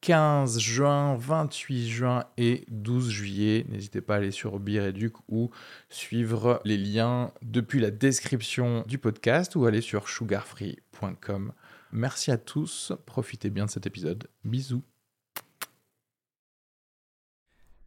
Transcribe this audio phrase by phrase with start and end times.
[0.00, 3.66] 15 juin, 28 juin et 12 juillet.
[3.68, 5.50] N'hésitez pas à aller sur Bireduc ou
[5.88, 11.52] suivre les liens depuis la description du podcast ou aller sur sugarfree.com.
[11.92, 14.28] Merci à tous, profitez bien de cet épisode.
[14.44, 14.82] Bisous.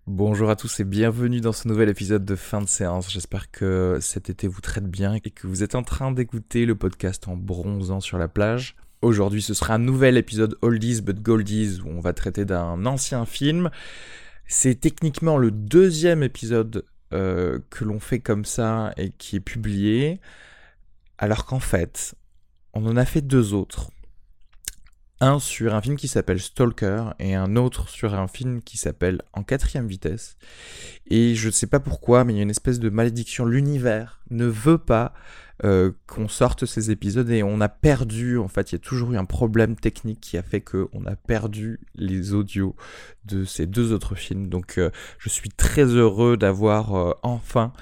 [0.07, 3.11] Bonjour à tous et bienvenue dans ce nouvel épisode de fin de séance.
[3.11, 6.73] J'espère que cet été vous traite bien et que vous êtes en train d'écouter le
[6.73, 8.75] podcast en bronzant sur la plage.
[9.01, 13.25] Aujourd'hui, ce sera un nouvel épisode Oldies but Goldies où on va traiter d'un ancien
[13.25, 13.69] film.
[14.45, 20.19] C'est techniquement le deuxième épisode euh, que l'on fait comme ça et qui est publié,
[21.17, 22.13] alors qu'en fait,
[22.73, 23.89] on en a fait deux autres.
[25.21, 29.21] Un sur un film qui s'appelle Stalker et un autre sur un film qui s'appelle
[29.33, 30.37] En quatrième vitesse.
[31.07, 33.45] Et je ne sais pas pourquoi, mais il y a une espèce de malédiction.
[33.45, 35.13] L'univers ne veut pas
[35.65, 39.11] euh, qu'on sorte ces épisodes et on a perdu, en fait, il y a toujours
[39.11, 42.77] eu un problème technique qui a fait qu'on a perdu les audios
[43.25, 44.47] de ces deux autres films.
[44.47, 47.73] Donc euh, je suis très heureux d'avoir euh, enfin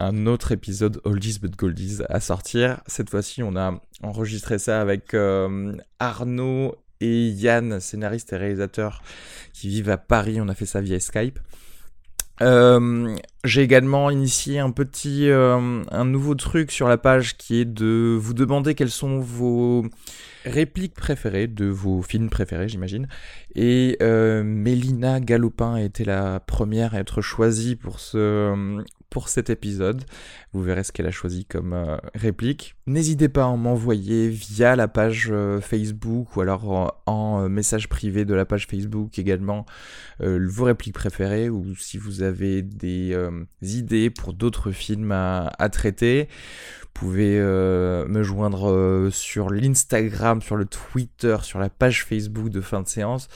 [0.00, 2.80] un autre épisode Oldies but Goldies à sortir.
[2.86, 5.14] Cette fois-ci, on a enregistré ça avec
[5.98, 9.02] Arnaud et Yann, scénariste et réalisateur
[9.52, 10.40] qui vivent à Paris.
[10.40, 11.38] On a fait ça via Skype.
[12.40, 17.64] Euh, j'ai également initié un petit, euh, un nouveau truc sur la page qui est
[17.64, 19.86] de vous demander quelles sont vos
[20.44, 23.08] répliques préférées de vos films préférés, j'imagine.
[23.54, 29.50] Et euh, Mélina Galopin a été la première à être choisie pour ce, pour cet
[29.50, 30.04] épisode.
[30.52, 32.76] Vous verrez ce qu'elle a choisi comme euh, réplique.
[32.86, 38.24] N'hésitez pas à m'envoyer via la page euh, Facebook ou alors en, euh, message privé
[38.24, 39.66] de la page Facebook également
[40.20, 43.16] vos répliques préférées ou si vous avez des
[43.62, 46.28] idées pour d'autres films à traiter.
[46.82, 52.82] Vous pouvez me joindre sur l'Instagram, sur le Twitter, sur la page Facebook de fin
[52.82, 53.28] de séance.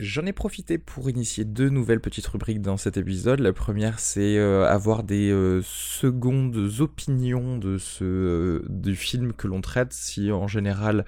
[0.00, 3.40] J'en ai profité pour initier deux nouvelles petites rubriques dans cet épisode.
[3.40, 9.48] La première, c'est euh, avoir des euh, secondes opinions de ce euh, du film que
[9.48, 9.92] l'on traite.
[9.92, 11.04] Si en général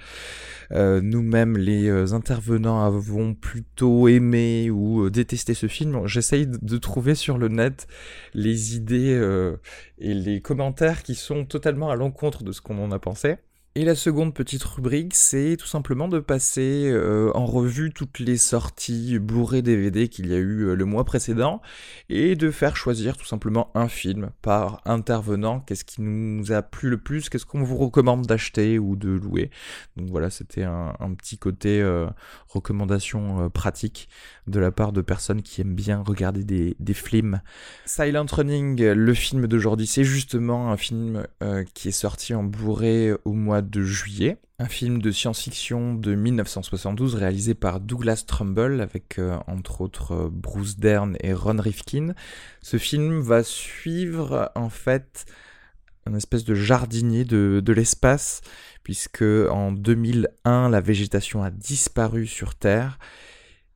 [0.72, 7.48] nous-mêmes les intervenants avons plutôt aimé ou détesté ce film, j'essaye de trouver sur le
[7.48, 7.88] net
[8.34, 9.56] les idées
[9.98, 13.36] et les commentaires qui sont totalement à l'encontre de ce qu'on en a pensé.
[13.76, 18.36] Et la seconde petite rubrique, c'est tout simplement de passer euh, en revue toutes les
[18.36, 21.62] sorties Blu-ray DVD qu'il y a eu euh, le mois précédent
[22.08, 25.60] et de faire choisir tout simplement un film par intervenant.
[25.60, 27.28] Qu'est-ce qui nous a plu le plus?
[27.28, 29.52] Qu'est-ce qu'on vous recommande d'acheter ou de louer?
[29.96, 32.08] Donc voilà, c'était un, petit côté euh,
[32.48, 34.08] recommandation pratique
[34.48, 37.40] de la part de personnes qui aiment bien regarder des, des films.
[37.86, 41.24] Silent Running, le film d'aujourd'hui, c'est justement un film
[41.74, 47.14] qui est sorti en Blu-ray au mois de juillet, un film de science-fiction de 1972
[47.14, 52.14] réalisé par Douglas Trumbull avec euh, entre autres euh, Bruce Dern et Ron Rifkin.
[52.62, 55.26] Ce film va suivre en fait
[56.06, 58.40] un espèce de jardinier de, de l'espace
[58.82, 62.98] puisque en 2001 la végétation a disparu sur Terre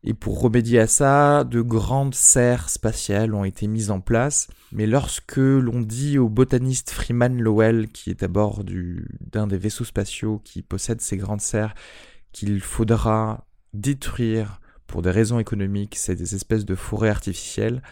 [0.07, 4.49] et pour remédier à ça, de grandes serres spatiales ont été mises en place.
[4.71, 9.85] Mais lorsque l'on dit au botaniste Freeman Lowell, qui est à bord d'un des vaisseaux
[9.85, 11.75] spatiaux qui possède ces grandes serres,
[12.33, 17.83] qu'il faudra détruire pour des raisons économiques ces espèces de forêts artificielles,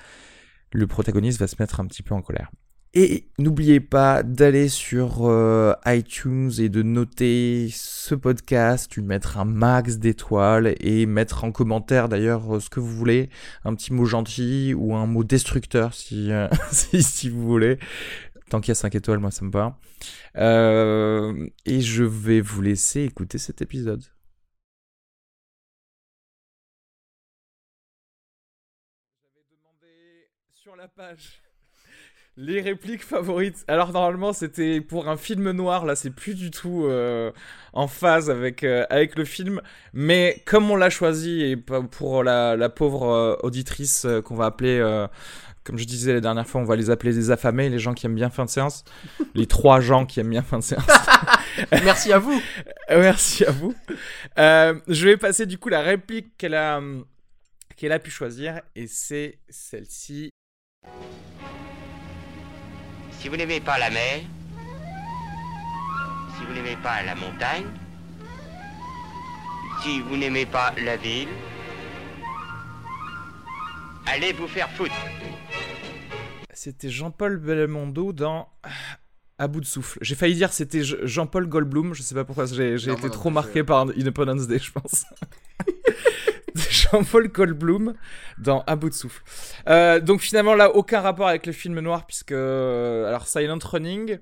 [0.70, 2.50] le protagoniste va se mettre un petit peu en colère.
[2.94, 9.46] Et n'oubliez pas d'aller sur euh, iTunes et de noter ce podcast, lui mettre un
[9.46, 13.30] max d'étoiles et mettre en commentaire d'ailleurs ce que vous voulez,
[13.64, 16.48] un petit mot gentil ou un mot destructeur si, euh,
[17.30, 17.78] vous voulez.
[18.50, 19.78] Tant qu'il y a 5 étoiles, moi ça me va.
[20.36, 24.04] Euh, et je vais vous laisser écouter cet épisode.
[32.36, 33.64] Les répliques favorites.
[33.68, 37.30] Alors normalement c'était pour un film noir, là c'est plus du tout euh,
[37.72, 39.60] en phase avec, euh, avec le film.
[39.92, 44.80] Mais comme on l'a choisi et pour la, pauvre euh, auditrice qu'on va appeler,
[45.64, 48.06] comme je disais la dernière fois, on va les appeler des affamés, les gens qui
[48.06, 48.84] aiment bien fin de séance.
[49.34, 50.86] les trois gens qui aiment bien fin de séance.
[51.84, 52.40] Merci à vous.
[52.88, 53.74] Merci à vous.
[54.36, 56.80] je vais passer du coup la réplique qu'elle a,
[57.76, 60.30] qu'elle a pu choisir et c'est celle-ci.
[63.22, 64.20] Si vous n'aimez pas la mer,
[66.36, 67.66] si vous n'aimez pas la montagne,
[69.82, 71.28] si vous n'aimez pas la ville,
[74.06, 74.92] allez vous faire foutre.
[76.52, 78.48] C'était Jean-Paul Belmondo dans
[79.38, 79.98] À bout de souffle.
[80.02, 83.30] J'ai failli dire c'était Je- Jean-Paul Goldblum, je sais pas pourquoi, j'ai été non trop
[83.30, 85.04] marqué par Independence Day, je pense.
[86.70, 87.94] Jean-Paul Goldblum
[88.38, 89.22] dans À bout de souffle.
[89.68, 92.32] Euh, donc finalement là, aucun rapport avec le film noir, puisque...
[92.32, 94.18] euh, alors Silent Running,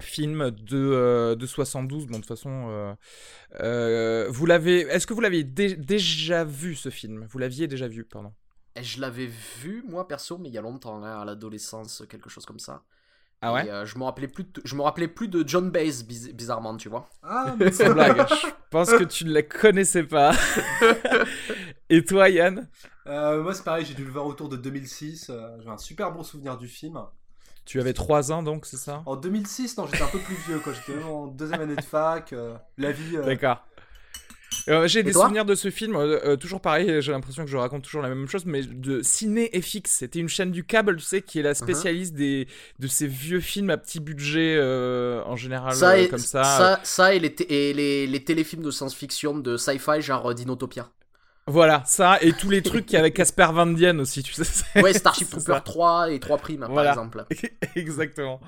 [0.00, 2.96] film de, euh, de 72, bon de toute façon...
[4.28, 4.80] vous l'avez...
[4.80, 7.26] Est-ce que vous l'aviez dé- déjà vu ce film?
[7.30, 8.32] Vous l'aviez déjà vu, pardon.
[8.74, 12.28] Et je l'avais vu, moi, perso, mais il y a longtemps, hein, à l'adolescence, quelque
[12.28, 12.82] chose comme ça.
[13.42, 15.70] Ah ouais Et, euh, je me rappelais plus de, je me rappelais plus de John
[15.70, 19.42] Baez biz- bizarrement tu vois Ah, mais Sans blague, je pense que tu ne la
[19.42, 20.32] connaissais pas.
[21.88, 22.68] Et toi, Yann
[23.06, 25.28] Euh, moi, c'est pareil, j'ai dû le voir autour de 2006.
[25.30, 26.98] euh, j'ai un super bon souvenir du film.
[27.64, 30.58] Tu avais 3 ans donc, c'est ça En 2006, non, j'étais un peu plus vieux,
[30.60, 30.72] quoi.
[30.72, 32.32] J'étais vraiment en deuxième année de fac.
[32.32, 33.16] euh, la vie.
[33.16, 33.64] euh, D'accord.
[34.68, 37.56] Euh, j'ai des souvenirs de ce film, euh, euh, toujours pareil, j'ai l'impression que je
[37.56, 41.04] raconte toujours la même chose, mais de Ciné FX, c'était une chaîne du câble, tu
[41.04, 42.48] sais, qui est la spécialiste des,
[42.78, 46.42] de ces vieux films à petit budget euh, en général, ça, et, comme ça.
[46.42, 50.90] ça, ça et, les, et les, les téléfilms de science-fiction de sci-fi genre Dinotopia
[51.48, 54.80] Voilà, ça, et tous les trucs qu'il y avait Casper Van Dien aussi, tu sais.
[54.82, 55.60] ouais Starship Trooper ça.
[55.60, 56.94] 3 et 3 primes Voilà.
[56.94, 57.24] par exemple
[57.76, 58.40] Exactement.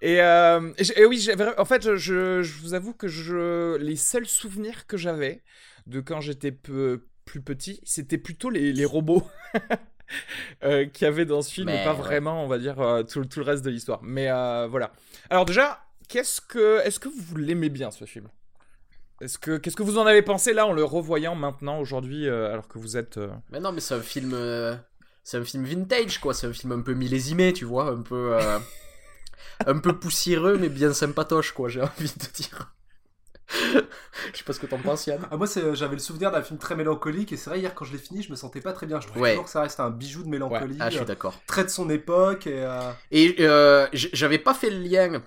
[0.00, 1.28] Et, euh, et oui,
[1.58, 5.42] en fait, je, vous avoue que je, les seuls souvenirs que j'avais
[5.86, 9.26] de quand j'étais peu- plus petit, c'était plutôt les, les robots
[10.64, 13.02] euh, qu'il y avait dans ce film, Mais et pas vraiment, on va dire, euh,
[13.02, 14.00] tout, tout le reste de l'histoire.
[14.02, 14.92] Mais euh, voilà.
[15.28, 18.28] Alors déjà, qu'est-ce que, est-ce que vous l'aimez bien ce film?
[19.20, 22.52] Est-ce que, qu'est-ce que vous en avez pensé là en le revoyant maintenant aujourd'hui, euh,
[22.52, 24.76] alors que vous êtes euh, mais non mais c'est un film euh,
[25.24, 28.34] c'est un film vintage quoi c'est un film un peu millésimé tu vois un peu
[28.38, 28.58] euh,
[29.66, 32.72] un peu poussiéreux mais bien sympatoche quoi j'ai envie de dire
[34.32, 36.42] je sais pas ce que t'en penses Yann Ah, moi, euh, j'avais le souvenir d'un
[36.42, 37.32] film très mélancolique.
[37.32, 39.00] Et c'est vrai, hier, quand je l'ai fini, je me sentais pas très bien.
[39.00, 39.30] Je trouve Ouais.
[39.30, 40.76] toujours que ça reste un bijou de mélancolie.
[40.80, 42.46] ah je suis euh, d'accord très de son époque.
[42.46, 45.22] Et, euh, Et euh, j'avais pas fait le lien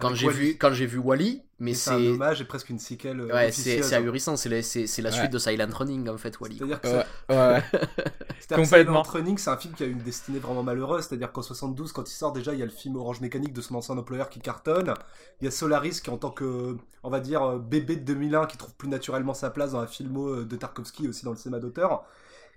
[0.00, 3.20] quand j'ai vu quand j'ai vu Wally, mais c'est un hommage et presque une sequelle.
[3.20, 5.16] euh, ouais, c'est c'est ahurissant, c'est la, c'est- c'est la Ouais.
[5.16, 6.56] suite de Silent Running en fait Wally.
[6.58, 7.62] C'est-à-dire que Ouais, ça- ouais.
[8.40, 9.04] C'est-à-dire que Complètement.
[9.04, 11.04] Silent Running, c'est un film qui a une destinée vraiment malheureuse.
[11.04, 13.60] C'est-à-dire qu'en 72, quand il sort, déjà, il y a le film Orange Mécanique de
[13.60, 14.94] son ancien employeur qui cartonne.
[15.40, 18.46] Il y a Solaris qui, en tant que, on va dire, euh, bébé de 2001,
[18.46, 21.36] qui trouve plus naturellement sa place dans un filmo euh, de Tarkovsky, aussi dans le
[21.36, 22.04] cinéma d'auteur.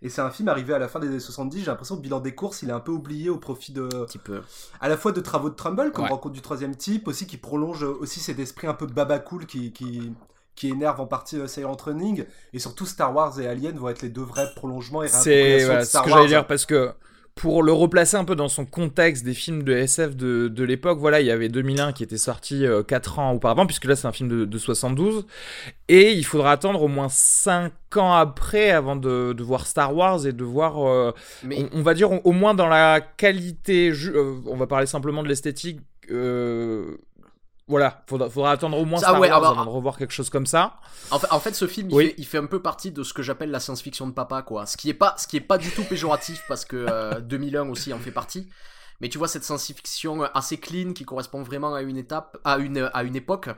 [0.04, 1.62] Et c'est un film arrivé à la fin des années 70.
[1.62, 3.86] J'ai l'impression que le bilan des courses, il est un peu oublié au profit de,
[3.86, 4.42] Un petit peu.
[4.82, 6.10] à la fois de travaux de Trumbull, comme Ouais.
[6.12, 9.72] Rencontre du troisième type, aussi qui prolonge aussi cet esprit un peu baba cool qui,
[9.72, 10.12] qui,
[10.56, 12.26] qui énerve en partie euh, Silent Running.
[12.52, 15.86] Et surtout, Star Wars et Alien vont être les deux vrais prolongements et C'est voilà,
[15.86, 16.92] ce que j'allais dire parce que
[17.36, 21.00] pour le replacer un peu dans son contexte des films de SF de, de l'époque,
[21.00, 24.12] voilà, il y avait 2001 qui était sorti 4 ans auparavant, puisque là c'est un
[24.12, 25.26] film de, de 72,
[25.88, 30.26] et il faudra attendre au moins 5 ans après avant de, de voir Star Wars
[30.28, 31.12] et de voir, euh,
[31.44, 34.86] Mais on, on va dire au, au moins dans la qualité, euh, on va parler
[34.86, 35.80] simplement de l'esthétique.
[36.12, 36.98] euh,
[37.68, 39.98] voilà, faudra, faudra attendre au moins Ça, Star ouais, Wars ah bah, avant de revoir
[39.98, 40.76] quelque chose comme ça.
[41.12, 42.06] en fait, en fait, ce film, il, Oui.
[42.08, 44.66] fait, il fait un peu partie de ce que j'appelle la science-fiction de papa, quoi.
[44.66, 47.70] Ce qui est pas, ce qui est pas du tout péjoratif parce que euh, 2001
[47.70, 48.50] aussi en fait partie.
[49.02, 52.90] Mais tu vois cette science-fiction assez clean qui correspond vraiment à une étape, à une,
[52.94, 53.50] à une époque.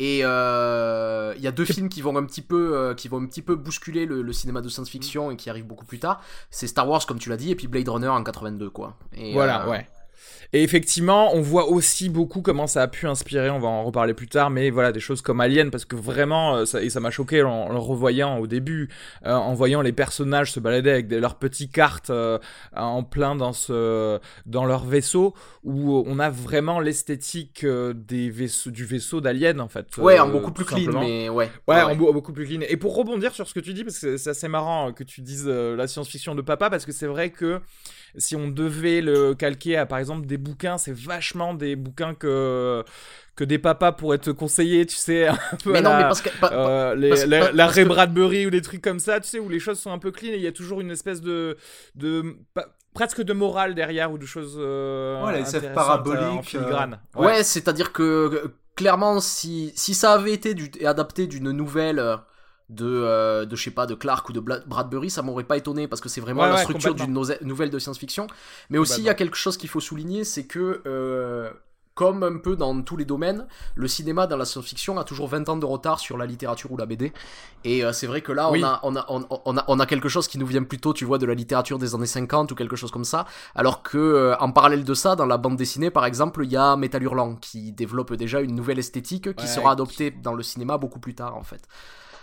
[0.00, 3.18] Et euh, il y a deux films qui vont un petit peu, euh, qui vont
[3.22, 6.20] un petit peu bousculer le, le cinéma de science-fiction et qui arrivent beaucoup plus tard.
[6.50, 8.96] C'est Star Wars, comme tu l'as dit, et puis Blade Runner en 82, quoi.
[9.12, 9.88] Et, Voilà, euh, ouais.
[10.56, 14.14] Et effectivement, on voit aussi beaucoup comment ça a pu inspirer, on va en reparler
[14.14, 17.00] plus tard, mais voilà, des choses comme Alien, parce que vraiment, euh, ça, et ça
[17.00, 18.88] m'a choqué en, en le revoyant au début,
[19.26, 22.38] euh, en voyant les personnages se balader avec des- leurs petites cartes euh,
[22.76, 25.34] en plein dans, ce, dans leur vaisseau,
[25.64, 29.96] où on a vraiment l'esthétique euh, des vaisseaux, du vaisseau d'Alien, en fait.
[29.98, 31.50] Ouais, euh, en beaucoup plus clean, mais ouais.
[31.66, 31.82] Ouais, ouais.
[31.82, 32.60] en beau- beaucoup plus clean.
[32.68, 35.20] Et pour rebondir sur ce que tu dis, parce que c'est assez marrant que tu
[35.20, 37.60] dises euh, la science-fiction de papa, parce que c'est vrai que
[38.16, 42.84] si on devait le calquer à par exemple des bouquins, c'est vachement des bouquins que
[43.36, 46.22] que des papas pourraient te conseiller, tu sais, un peu Mais non, la- mais parce
[46.22, 46.28] que.
[46.40, 49.40] pa- pa- euh, les, parce- la, que- Bradbury ou des trucs comme ça, tu sais,
[49.40, 51.56] où les choses sont un peu clean et il y a toujours une espèce de,
[51.96, 52.36] de
[52.94, 56.42] presque de morale derrière ou de choses euh, Ouais, la SF intéressantes, parabolique, euh, en
[56.42, 57.00] filigrane.
[57.16, 62.16] Ouais, c'est-à-dire que euh, clairement, si, si ça avait été du, adapté d'une nouvelle euh,
[62.70, 65.56] de, euh, de, je sais pas, de Clark ou de Bla- Bradbury, ça m'aurait pas
[65.56, 68.26] étonné parce que c'est vraiment Ouais, la ouais, structure d'une nouvelle de science-fiction.
[68.70, 71.50] Mais aussi, il y a quelque chose qu'il faut souligner, c'est que euh,
[71.94, 75.48] comme un peu dans tous les domaines, le cinéma dans la science-fiction a toujours 20
[75.48, 77.12] ans de retard sur la littérature ou la BD.
[77.62, 78.50] Et euh, c'est vrai que là, Oui.
[78.50, 81.04] on, a, on, a, on, a, on a quelque chose qui nous vient plutôt, tu
[81.04, 83.26] vois, de la littérature des années 50 ou quelque chose comme ça.
[83.54, 86.56] Alors que, euh, en parallèle de ça, dans la bande dessinée, par exemple, il y
[86.56, 90.42] a Metal Hurlant qui développe déjà une nouvelle esthétique qui Ouais, sera adoptée dans le
[90.42, 91.62] cinéma beaucoup plus tard, en fait.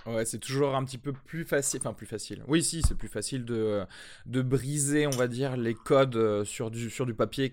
[0.07, 1.79] Ouais, c'est toujours un petit peu plus facile.
[1.83, 2.43] Enfin, plus facile.
[2.47, 3.83] Oui, si, c'est plus facile de,
[4.25, 7.51] de briser, on va dire, les codes euh, sur du, sur du papier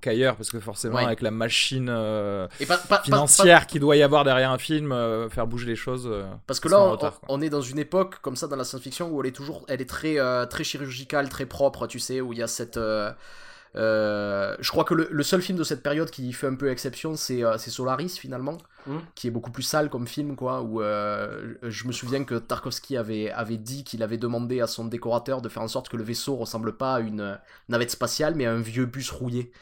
[0.00, 0.36] qu'ailleurs.
[0.36, 1.04] parce que forcément, Ouais.
[1.04, 4.50] avec la machine euh, Et pas, pas- pas- pas- financière qu'il doit y avoir derrière
[4.50, 6.06] un film, euh, faire bouger les choses.
[6.06, 8.64] euh, Parce que là, on, retard, on est dans une époque comme ça dans la
[8.64, 10.16] science-fiction où elle est toujours, elle est très,
[10.48, 12.78] très chirurgicale, très propre, tu sais, où il y a cette.
[13.76, 16.70] Euh, je crois que le, le seul film de cette période qui fait un peu
[16.70, 18.96] exception, c'est euh, Solaris finalement, Mm.
[19.14, 20.62] qui est beaucoup plus sale comme film, quoi.
[20.62, 24.86] Où euh, je me souviens que Tarkovsky avait, avait dit qu'il avait demandé à son
[24.86, 28.46] décorateur de faire en sorte que le vaisseau ressemble pas à une navette spatiale, mais
[28.46, 29.52] à un vieux bus rouillé.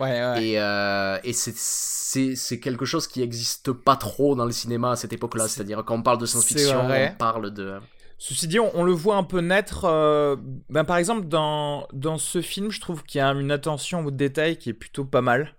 [0.00, 0.44] Ouais, ouais.
[0.44, 5.12] Et, euh, et c'est- quelque chose qui existe pas trop dans le cinéma à cette
[5.12, 5.46] époque-là.
[5.48, 7.78] C'est- C'est-à-dire quand on parle de science-fiction, on parle de.
[8.24, 9.84] Ceci dit, on, on le voit un peu naître.
[9.84, 10.36] euh,
[10.70, 14.12] ben, par exemple, dans, dans ce film, je trouve qu'il y a une attention au
[14.12, 15.56] détail qui est plutôt pas mal.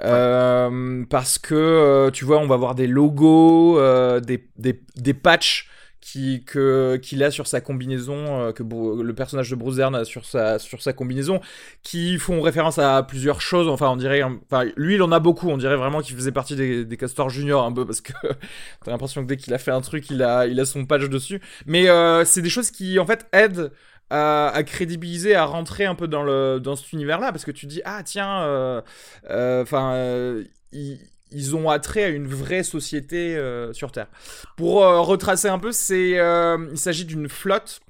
[0.00, 3.80] Euh, parce que, euh, tu vois, on va voir des logos,
[4.20, 5.68] des, des, des patchs
[6.04, 10.04] qui- que- qu'il a sur sa combinaison, euh, que le personnage de Bruce Dern a
[10.04, 11.40] sur sa, sur sa combinaison,
[11.82, 13.68] qui font référence à plusieurs choses.
[13.68, 14.22] Enfin, on dirait.
[14.22, 15.48] Enfin, lui, il en a beaucoup.
[15.48, 18.12] On dirait vraiment qu'il faisait partie des, des castors juniors un peu, parce que
[18.84, 21.08] t'as l'impression que dès qu'il a fait un truc, il a, il a son patch
[21.08, 21.40] dessus.
[21.66, 23.72] Mais euh, c'est des choses qui, en fait, aident
[24.10, 27.66] à, à crédibiliser, à rentrer un peu dans, le, dans cet univers-là, parce que tu
[27.66, 28.82] dis, ah tiens, euh,
[29.30, 30.98] euh, enfin, euh, ils,
[31.34, 34.06] ils ont attrait à une vraie société euh, sur Terre.
[34.56, 37.80] Pour euh, retracer un peu, c'est, euh, il s'agit d'une flotte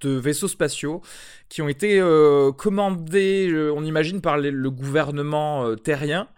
[0.00, 1.00] de vaisseaux spatiaux
[1.48, 2.02] qui ont été
[2.58, 6.28] commandés, on imagine, par les- le gouvernement terrien,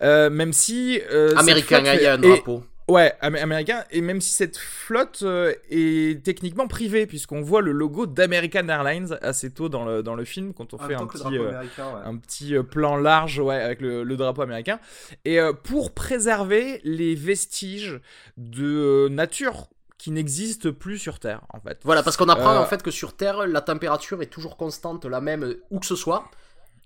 [0.00, 1.00] même si...
[1.36, 2.64] Américain, il y a un est- drapeau.
[2.86, 3.84] Ouais, am- américain.
[3.90, 9.16] Et même si cette flotte euh, est techniquement privée, puisqu'on voit le logo d'American Airlines
[9.22, 11.36] assez tôt dans le, dans le film, quand on En fait même un petit, drapeau
[11.36, 12.02] euh, ouais.
[12.04, 14.78] un petit euh, plan large ouais, avec le, le drapeau américain.
[15.24, 18.00] Et euh, pour préserver les vestiges
[18.36, 21.78] de euh, nature qui n'existent plus sur Terre, en fait.
[21.84, 25.06] Voilà, parce qu'on apprend Euh, en fait que sur Terre, la température est toujours constante,
[25.06, 26.26] la même euh, où que ce soit,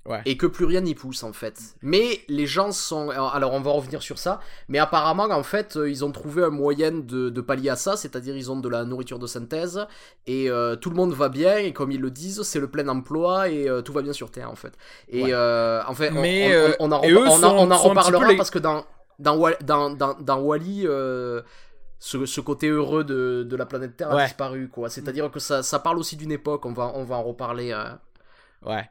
[0.08, 0.22] Ouais.
[0.24, 1.60] et que plus rien n'y pousse en fait.
[1.82, 3.10] Mais les gens sont.
[3.10, 6.48] Alors on va revenir sur ça, mais apparemment en fait, euh, ils ont trouvé un
[6.50, 9.86] moyen de, de pallier à ça, c'est-à-dire ils ont de la nourriture de synthèse,
[10.26, 12.88] et euh, tout le monde va bien, et comme ils le disent, c'est le plein
[12.88, 14.72] emploi, et euh, tout va bien sur Terre en fait.
[15.08, 15.30] Et Ouais.
[15.32, 18.58] euh, en fait, on- Mais, on, on, en, repa- sont- on reparlera les- parce que
[18.58, 18.86] dans,
[19.18, 20.86] dans, Wall- dans, dans, dans Wally.
[22.00, 24.88] ce, ce côté heureux de, de la planète Terre a disparu quoi.
[24.88, 27.72] C'est-à-dire que ça, ça parle aussi d'une époque, on va, on va en reparler.
[28.66, 28.68] Euh.
[28.70, 28.84] Ouais.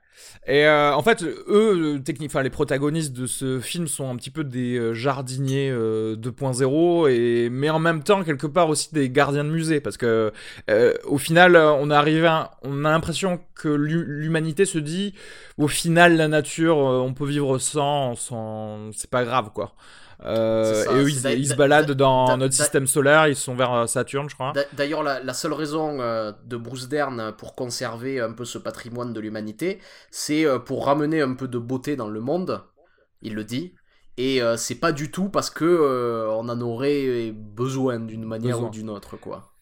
[0.48, 4.32] Et euh, en fait, eux, technique, enfin les protagonistes de ce film sont un petit
[4.32, 9.10] peu des euh, jardiniers euh, 2.0 et mais en même temps quelque part aussi des
[9.10, 10.32] gardiens de musée parce que
[10.70, 11.92] euh, au final, euh, on
[12.26, 15.14] à- on a l'impression que l'hu- l'humanité se dit,
[15.58, 19.76] au final, la nature, euh, on peut vivre sans, sans, c'est pas grave quoi.
[20.26, 23.36] Euh, ça, et eux, ils, ils se baladent d'a- dans d'a- notre système solaire, ils
[23.36, 24.52] sont vers euh, Saturne, je crois.
[24.54, 28.58] D'a- D'ailleurs, la, la seule raison euh, de Bruce Dern pour conserver un peu ce
[28.58, 32.64] patrimoine de l'humanité, c'est pour ramener un peu de beauté dans le monde.
[33.22, 33.74] Il le dit.
[34.18, 38.70] Et c'est pas du tout parce que on en aurait besoin d'une manière Besoin.
[38.70, 39.54] ou d'une autre, quoi.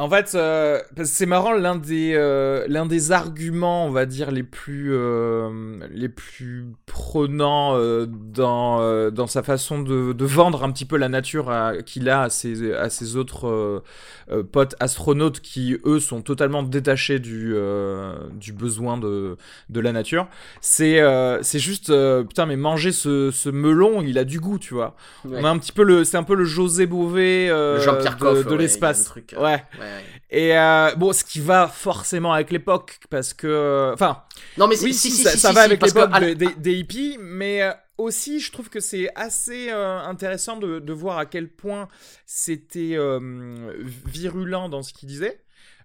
[0.00, 4.44] En fait, euh, c'est marrant, l'un des, euh, l'un des arguments, on va dire, les
[4.44, 10.70] plus, euh, les plus prenants euh, dans, euh, dans sa façon de, de vendre un
[10.70, 11.52] petit peu la nature
[11.84, 13.82] qu'il a à ses, à ses autres
[14.30, 19.36] euh, potes astronautes qui, eux, sont totalement détachés du, euh, du besoin de,
[19.68, 20.28] de la nature,
[20.60, 24.60] c'est, euh, c'est juste, euh, putain, mais manger ce, ce melon, il a du goût,
[24.60, 24.94] tu vois.
[25.24, 25.40] Ouais.
[25.40, 28.50] On a un petit peu le, c'est un peu le José Bové euh, Le de,
[28.50, 29.04] ouais, l'espace.
[29.04, 29.64] truc, ouais.
[29.80, 30.04] Ouais, ouais.
[30.30, 34.22] Et euh, bon, ce qui va forcément avec l'époque, parce que, enfin,
[34.56, 37.62] Non mais oui, si, si, si, ça, va avec que l'époque des, des hippies, mais
[37.62, 41.88] euh, aussi, je trouve que c'est assez euh, intéressant de, de voir à quel point
[42.26, 43.72] c'était euh,
[44.06, 45.42] virulent dans ce qu'il disait,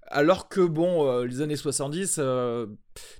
[0.07, 2.67] alors que bon, euh, les années 70, euh,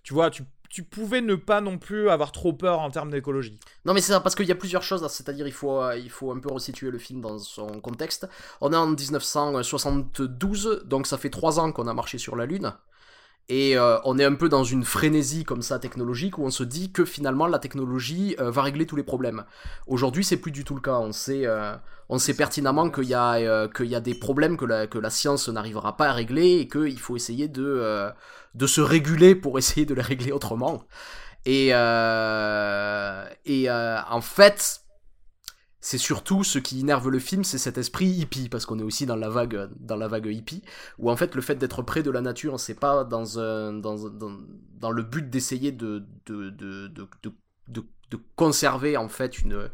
[0.04, 3.60] tu vois, tu, tu pouvais ne pas non plus avoir trop peur en termes d'écologie.
[3.86, 6.10] Non mais c'est ça, parce qu'il y a plusieurs choses, c'est-à-dire il faut, euh, il
[6.10, 8.28] faut un peu resituer le film dans son contexte.
[8.60, 12.74] On est en 1972, donc ça fait trois ans qu'on a marché sur la Lune.
[13.50, 16.64] Et euh, on est un peu dans une frénésie comme ça technologique où on se
[16.64, 19.44] dit que finalement la technologie euh, va régler tous les problèmes.
[19.86, 21.76] Aujourd'hui c'est plus du tout le cas, on sait, euh,
[22.08, 24.98] on sait pertinemment qu'il y, a, euh, qu'il y a des problèmes que la, que
[24.98, 28.10] la science n'arrivera pas à régler et qu'il faut essayer de, euh,
[28.56, 30.86] de se réguler pour essayer de les régler autrement.
[31.46, 34.83] Et, et en fait,
[35.86, 39.06] c'est surtout ce qui énerve le film, c'est cet esprit hippie, parce qu'on est aussi
[39.06, 40.64] dans la vague, dans la vague hippie,
[40.98, 44.10] où en fait le fait d'être près de la nature, c'est pas dans, un, dans,
[44.10, 44.32] dans,
[44.80, 47.84] dans le but d'essayer de de, de, de,
[48.38, 49.70] conserver en fait une,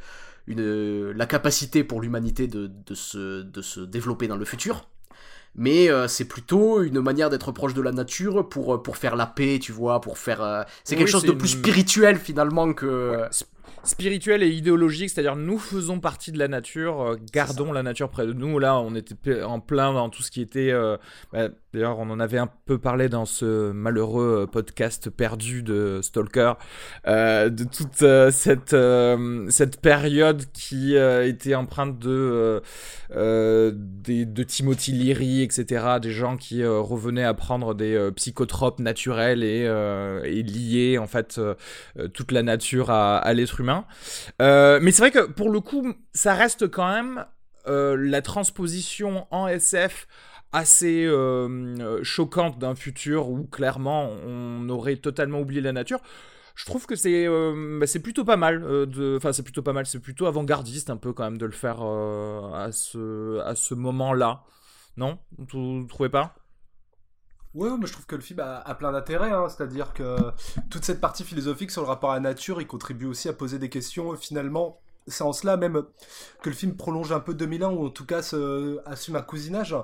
[0.47, 4.87] une, la capacité pour l'humanité de, de, se, de se développer dans le futur.
[5.55, 9.25] Mais euh, c'est plutôt une manière d'être proche de la nature pour, pour faire la
[9.27, 10.41] paix, tu vois, pour faire...
[10.41, 12.85] euh, c'est Oui, quelque chose de plus spirituel finalement que...
[13.11, 13.27] Ouais,
[13.83, 18.25] spirituel et idéologique, c'est-à-dire nous faisons partie de la nature, euh, gardons la nature près
[18.25, 18.59] de nous.
[18.59, 20.71] Là, on était en plein dans tout ce qui était.
[20.71, 20.97] euh,
[21.31, 25.99] bah, D'ailleurs, on en avait un peu parlé dans ce malheureux euh, podcast perdu de
[26.01, 26.53] Stalker,
[27.05, 28.75] euh, de toute euh, cette
[29.51, 32.61] cette période qui était empreinte de
[33.11, 35.99] des, de Timothy Leary, etc.
[36.01, 39.63] Des gens qui revenaient à prendre des psychotropes naturels et,
[40.23, 41.39] et lier en fait
[42.13, 43.85] toute la nature à, à l'être humain.
[44.39, 47.25] Mais c'est vrai que pour le coup, ça reste quand même
[47.65, 50.07] la transposition en SF
[50.51, 55.99] assez euh, euh, choquante d'un futur où clairement on aurait totalement oublié la nature.
[56.55, 58.65] Je trouve que c'est euh, bah, plutôt pas mal
[59.31, 62.71] c'est plutôt pas mal c'est plutôt avant-gardiste un peu quand même de le faire à
[62.71, 64.43] ce à ce moment-là
[64.99, 65.17] non?
[65.37, 66.35] Vous, vous trouvez pas?
[67.55, 70.17] Ouais, mais je trouve que le film a, plein d'intérêt, hein, c'est-à-dire que
[70.69, 73.57] toute cette partie philosophique sur le rapport à la nature, il contribue aussi à poser
[73.57, 74.15] des questions.
[74.15, 75.83] Finalement, c'est en cela même
[76.43, 78.19] que le film prolonge un peu 2001, ou en tout cas
[78.85, 79.75] assume un cousinage.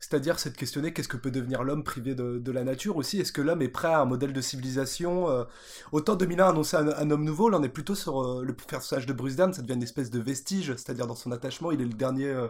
[0.00, 3.20] C'est-à-dire, c'est de questionner qu'est-ce que peut devenir l'homme privé de, la nature aussi.
[3.20, 5.44] Est-ce que l'homme est prêt à un modèle de civilisation euh,
[5.92, 9.06] Autant 2001 annonçait un, un homme nouveau, là on est plutôt sur euh, le personnage
[9.06, 11.84] de Bruce Dern, ça devient une espèce de vestige, c'est-à-dire dans son attachement, il est
[11.84, 12.26] le dernier...
[12.26, 12.46] euh,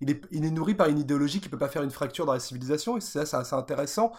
[0.00, 2.96] il est, nourri par une idéologie qui peut pas faire une fracture dans la civilisation,
[2.96, 4.12] et ça, c'est assez intéressant.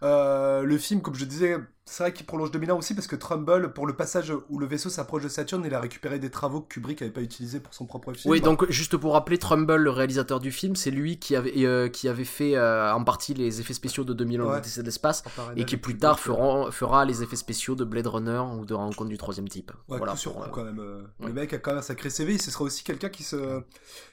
[0.00, 3.86] Le film, comme je disais, c'est vrai qu'il prolonge 2001 aussi parce que Trumbull, pour
[3.88, 7.00] le passage où le vaisseau s'approche de Saturne, il a récupéré des travaux que Kubrick
[7.00, 8.30] n'avait pas utilisés pour son propre film.
[8.30, 12.08] Oui, donc juste pour rappeler, Trumbull, le réalisateur du film, c'est lui qui avait, qui
[12.08, 14.60] avait fait euh, en partie les effets spéciaux de 2001 Ouais.
[14.60, 15.24] de l'espace,
[15.56, 19.08] et qui plus tard fera, fera les effets spéciaux de Blade Runner ou de Rencontre
[19.10, 19.72] du troisième type.
[19.88, 20.78] Ouais, voilà, tout sur pour, euh, quand même.
[20.78, 21.26] euh, ouais.
[21.26, 22.38] Le mec a quand même un sacré CV.
[22.38, 23.62] Ce sera aussi quelqu'un qui se,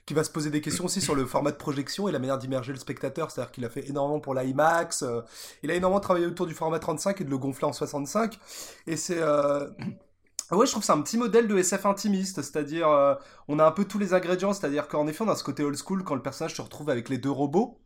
[0.08, 2.40] qui va se poser des questions aussi sur le format de projection et la manière
[2.40, 3.30] d'immerger le spectateur.
[3.30, 5.04] C'est-à-dire qu'il a fait énormément pour l'IMAX.
[5.04, 5.22] euh,
[5.62, 8.40] il a énormément travaillé autour du format 35 et de le gonfler en 65.
[8.88, 9.68] Et c'est, euh,
[10.52, 13.16] Ouais, je trouve c'est un petit modèle de SF intimiste, c'est-à-dire euh,
[13.48, 15.78] on a un peu tous les ingrédients, c'est-à-dire qu'en effet on a ce côté old
[15.78, 17.80] school quand le personnage se retrouve avec les deux robots,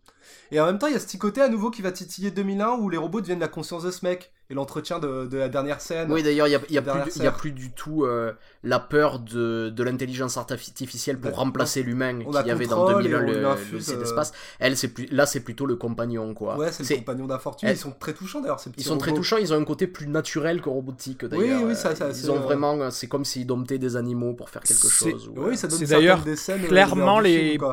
[0.51, 2.31] et en même temps il y a ce petit côté à nouveau qui va titiller
[2.31, 5.49] 2001 où les robots deviennent la conscience de ce mec, et l'entretien de, de la
[5.49, 6.11] dernière scène.
[6.11, 7.35] Oui, d'ailleurs, il n'y a, y a, plus, il y a ça.
[7.35, 12.51] plus du tout euh, la peur de, de l'intelligence artificielle pour remplacer l'humain qu'il y
[12.51, 14.33] avait dans contrôle 2001 et on le, le lycée euh, d'espace.
[14.59, 16.57] Elle, c'est plus, là, c'est plutôt le compagnon, quoi.
[16.57, 18.99] Ouais, c'est le compagnon d'infortune, Elle- ils sont très touchants d'ailleurs ces petits Ils sont
[18.99, 19.21] très robots.
[19.21, 21.63] touchants, ils ont un côté plus naturel que robotique d'ailleurs.
[21.63, 24.51] oui, ça- ça, ils c'est, ont euh, vraiment, c'est comme s'ils domptaient des animaux pour
[24.51, 25.27] faire quelque C'est- chose.
[25.27, 27.63] ou, Oui, ça donne C'est certaines d'ailleurs des scènes, euh, clairement les- film.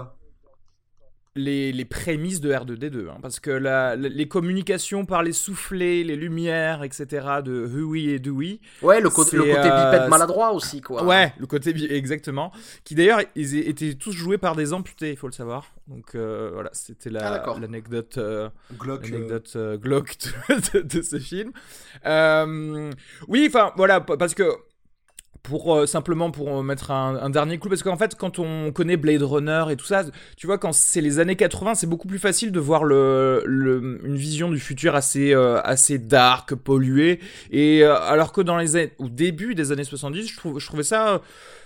[1.34, 6.02] Les, les prémices de R2D2, hein, parce que la- la- les communications par les soufflets,
[6.04, 7.06] les lumières, etc.
[7.42, 11.04] de Huey et Dewey, Ouais, le, co- C'est, le côté euh, bipède maladroit aussi, quoi.
[11.04, 12.52] Ouais, le côté exactement.
[12.84, 15.72] Qui d'ailleurs, ils étaient tous joués par des amputés, il faut le savoir.
[15.88, 19.04] Donc euh, voilà, c'était Ah, la- l'anecdote euh, Glock.
[19.06, 20.16] euh, l'anecdote euh, glauque
[20.50, 21.52] de, de- de ce film.
[22.06, 22.90] Euh,
[23.28, 24.44] oui, enfin voilà, parce que
[25.42, 28.70] pour euh, simplement pour euh, mettre un, un dernier clou, parce qu'en fait, quand on
[28.70, 30.04] connaît Blade Runner et tout ça,
[30.36, 34.00] tu vois, quand c'est les années 80, c'est beaucoup plus facile de voir le, le-
[34.04, 37.18] une vision du futur assez euh, assez dark, pollué.
[37.50, 40.82] Et euh, alors que dans les au début des années 70, je, trouve, je trouvais
[40.84, 41.20] ça,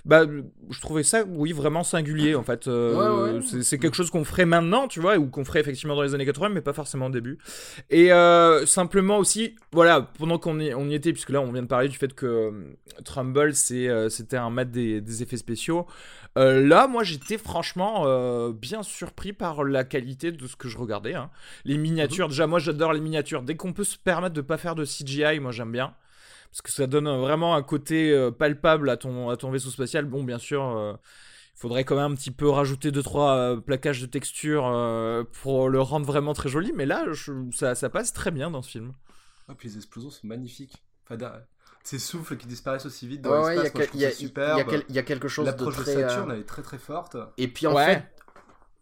[0.06, 0.24] bah,
[0.70, 2.68] je trouvais ça, oui, vraiment singulier en fait.
[2.68, 3.62] Euh, Ouais, ouais.
[3.62, 6.24] c'est- quelque chose qu'on ferait maintenant, tu vois, ou qu'on ferait effectivement dans les années
[6.24, 7.38] 80, mais pas forcément au début.
[7.90, 11.62] Et euh, simplement aussi, voilà, pendant qu'on y, on y était, puisque là on vient
[11.62, 12.50] de parler du fait que euh,
[13.04, 15.86] Trumbull c'était un maître des, des effets spéciaux.
[16.38, 18.04] euh, là, moi j'étais franchement
[18.50, 21.14] bien surpris par la qualité de ce que je regardais.
[21.14, 21.30] hein.
[21.64, 23.42] Les miniatures, déjà moi j'adore les miniatures.
[23.42, 25.94] Dès qu'on peut se permettre de pas faire de CGI, moi j'aime bien.
[26.56, 29.68] Parce que ça donne euh, vraiment un côté euh, palpable à ton, à ton vaisseau
[29.70, 30.06] spatial.
[30.06, 30.94] Bon, bien sûr, euh,
[31.54, 35.80] il faudrait quand même un petit peu rajouter 2-3 plaquages de texture euh, pour le
[35.82, 36.72] rendre vraiment très joli.
[36.74, 38.92] Mais là, je- ça, ça passe très bien dans ce film.
[39.48, 40.82] Ah, puis les explosions sont magnifiques.
[41.08, 41.30] Enfin,
[41.84, 44.64] ces souffles qui disparaissent aussi vite dans Ouais, ouais, il y, a l'espace, moi, je
[44.70, 45.96] quel- il y, a- y y quelque chose de L'approche de, très.
[45.96, 47.16] euh, Saturne, elle est très très forte.
[47.36, 47.94] Et puis en Ouais.
[47.96, 48.02] fait,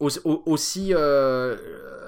[0.00, 1.56] Aussi, au- aussi, euh,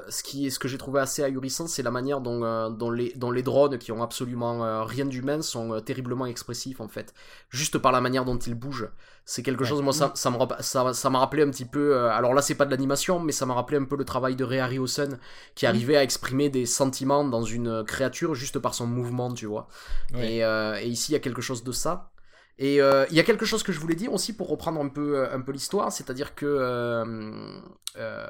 [0.09, 3.13] ce, qui, ce que j'ai trouvé assez ahurissant, c'est la manière dont, euh, dont, les,
[3.15, 7.15] dont les drones, qui ont absolument euh, rien d'humain, sont euh, terriblement expressifs en fait.
[7.49, 8.89] Juste par la manière dont ils bougent.
[9.25, 9.69] C'est quelque Ouais.
[9.69, 12.09] chose, moi, ça, ça me ça, ça m'a rappelé un petit peu.
[12.11, 14.45] alors là, c'est pas de l'animation, mais ça m'a rappelé un peu le travail de
[14.45, 15.19] Ray Harryhausen,
[15.55, 19.69] qui arrivait à exprimer des sentiments dans une créature juste par son mouvement, tu vois.
[20.15, 20.37] Ouais.
[20.37, 22.11] Et, et ici, il y a quelque chose de ça.
[22.59, 24.89] Et euh, il y a quelque chose que je voulais dire aussi pour reprendre un
[24.89, 28.27] peu, euh, l'histoire, c'est-à-dire que euh,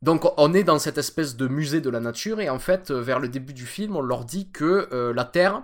[0.00, 3.20] donc on est dans cette espèce de musée de la nature et en fait vers
[3.20, 5.62] le début du film on leur dit que la Terre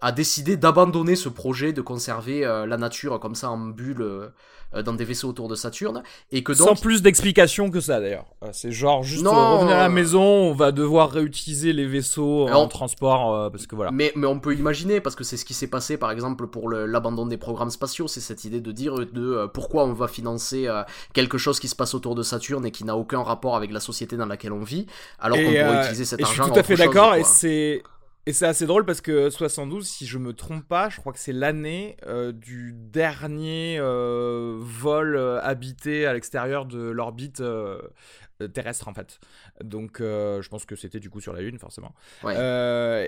[0.00, 4.32] a décidé d'abandonner ce projet de conserver la nature comme ça en bulle
[4.84, 6.02] dans des vaisseaux autour de Saturne
[6.32, 8.26] et que Sans plus d'explications que ça d'ailleurs.
[8.42, 11.72] Euh, C'est genre juste Non, euh, revenir à la euh, maison, on va devoir réutiliser
[11.72, 13.90] les vaisseaux Alors- en transport euh, parce que voilà.
[13.90, 16.68] Mais, mais on peut imaginer, parce que c'est ce qui s'est passé par exemple pour
[16.70, 20.66] l'abandon des programmes spatiaux, c'est cette idée de dire de euh, pourquoi on va financer
[20.66, 23.70] euh, quelque chose qui se passe autour de Saturne et qui n'a aucun rapport avec
[23.72, 24.86] la société dans laquelle on vit,
[25.18, 26.44] alors qu'on pourrait euh, utiliser cet et je argent.
[26.44, 27.82] suis tout à fait d'accord et c'est
[28.26, 31.18] et c'est assez drôle parce que 72, si je me trompe pas, je crois que
[31.18, 37.80] c'est l'année euh, du dernier euh, vol euh, habité à l'extérieur de l'orbite euh,
[38.52, 39.18] terrestre en fait.
[39.62, 41.94] Donc je pense que c'était du coup sur la Lune forcément.
[42.22, 42.34] Ouais.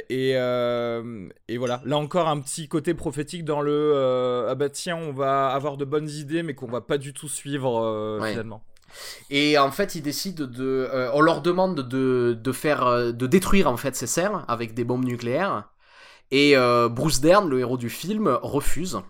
[0.09, 5.13] Et, et voilà, là encore un petit côté prophétique dans le ah bah tiens on
[5.13, 8.31] va avoir de bonnes idées mais qu'on va pas du tout suivre Ouais.
[8.31, 8.63] finalement.
[9.31, 10.89] Et en fait, ils décident de.
[10.93, 12.87] euh, on leur demande de, de faire.
[12.87, 15.71] euh, de détruire en fait ces serres avec des bombes nucléaires.
[16.31, 19.01] Et euh, Bruce Dern, le héros du film, refuse.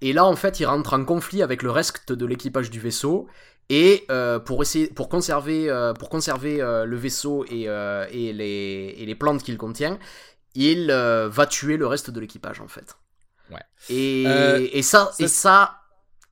[0.00, 3.28] Et là, en fait, il rentre en conflit avec le reste de l'équipage du vaisseau.
[3.68, 9.14] Et euh, pour essayer, pour conserver, pour conserver le vaisseau et, et, les, et les
[9.14, 9.98] plantes qu'il contient,
[10.54, 12.96] il va tuer le reste de l'équipage en fait.
[13.50, 13.60] Ouais.
[13.88, 15.80] Et, et ça, ça, et ça,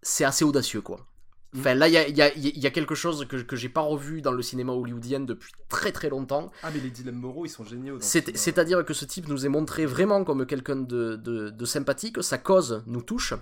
[0.02, 1.07] c'est assez audacieux quoi.
[1.56, 3.56] Enfin, là, il y a, il y, a, il y a quelque chose que, que
[3.56, 6.50] j'ai pas revu dans le cinéma hollywoodien depuis très très longtemps.
[6.62, 7.98] Ah, mais les dilemmes moraux, ils sont géniaux.
[8.00, 8.22] ce hein.
[8.34, 12.36] C'est-à-dire que ce type nous est montré vraiment comme quelqu'un de, de, de sympathique, sa
[12.36, 13.32] cause nous touche.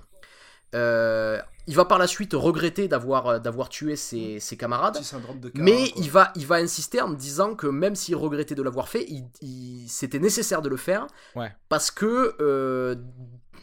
[0.74, 5.40] Euh, il va par la suite regretter d'avoir d'avoir tué ses, ses camarades, Petit syndrome
[5.40, 6.02] de mais quoi.
[6.02, 9.24] il va, il va insister en disant que même s'il regrettait de l'avoir fait, il,
[9.42, 11.52] il- c'était nécessaire de le faire Ouais.
[11.68, 12.96] parce que euh,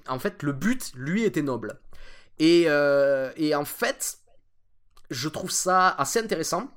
[0.08, 1.79] en fait le but lui était noble.
[2.39, 4.17] Et, euh, et en fait,
[5.12, 6.70] je trouve ça assez intéressant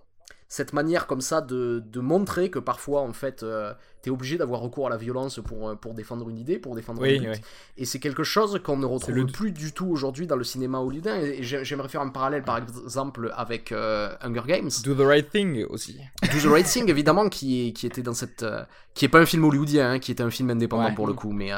[0.48, 4.60] cette manière comme ça de, de montrer que parfois en fait euh, t'es obligé d'avoir
[4.60, 7.40] recours à la violence pour, euh, pour défendre une idée, pour défendre Oui, un but.
[7.76, 10.78] Et c'est quelque chose qu'on ne retrouve le- plus du tout aujourd'hui dans le cinéma
[10.78, 11.16] hollywoodien.
[11.16, 14.70] Et j'ai- j'aimerais faire un parallèle par exemple avec euh, Hunger Games.
[14.84, 15.98] Do the right thing aussi.
[16.22, 18.62] Do the Right Thing évidemment qui, qui était dans cette euh,
[18.94, 20.94] qui est pas un film hollywoodien hein, qui était un film indépendant Ouais.
[20.94, 21.50] pour le coup mais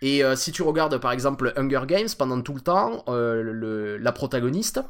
[0.00, 4.80] et si tu regardes par exemple Hunger Games pendant tout le temps le, la protagoniste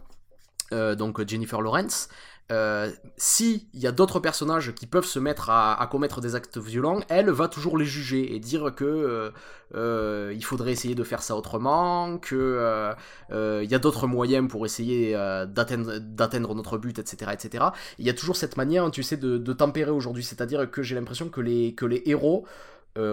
[0.72, 2.08] euh, donc Jennifer Lawrence
[2.52, 6.58] euh, si il y a d'autres personnages qui peuvent se mettre à, commettre des actes
[6.58, 9.30] violents, elle va toujours les juger et dire que euh,
[9.74, 12.92] euh, il faudrait essayer de faire ça autrement, que
[13.30, 15.12] il y a d'autres moyens pour essayer
[15.48, 17.64] d'atteindre notre but, etc., etc.
[17.98, 21.28] Il y a toujours cette manière, tu sais, de, tempérer aujourd'hui, c'est-à-dire que j'ai l'impression
[21.28, 22.46] que les héros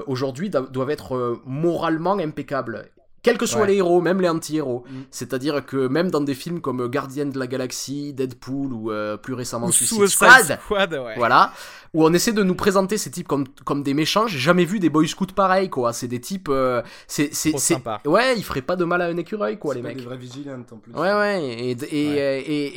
[0.08, 2.90] aujourd'hui do- doivent être moralement impeccables.
[3.22, 3.68] Quels que soient Ouais.
[3.68, 4.86] les héros, même les anti-héros.
[4.90, 4.94] Mm.
[5.12, 9.34] C'est-à-dire que même dans des films comme Gardien de la Galaxie, Deadpool ou euh, plus
[9.34, 11.16] récemment Ou Suicide Squad, Squad, ouais.
[11.18, 11.52] voilà,
[11.94, 14.28] où on essaie de nous présenter ces types comme, comme des méchants.
[14.28, 15.92] J'ai jamais vu des boy scouts pareils, quoi.
[15.92, 16.48] C'est des types.
[16.50, 18.00] euh, c'est, c'est, Trop c'est- sympa.
[18.06, 19.98] Ouais, ils feraient pas de mal à un écureuil, quoi, C'est les pas mecs.
[19.98, 20.94] des vrais vigilantes en plus.
[20.94, 22.68] Ouais, ouais, et, et, et, et-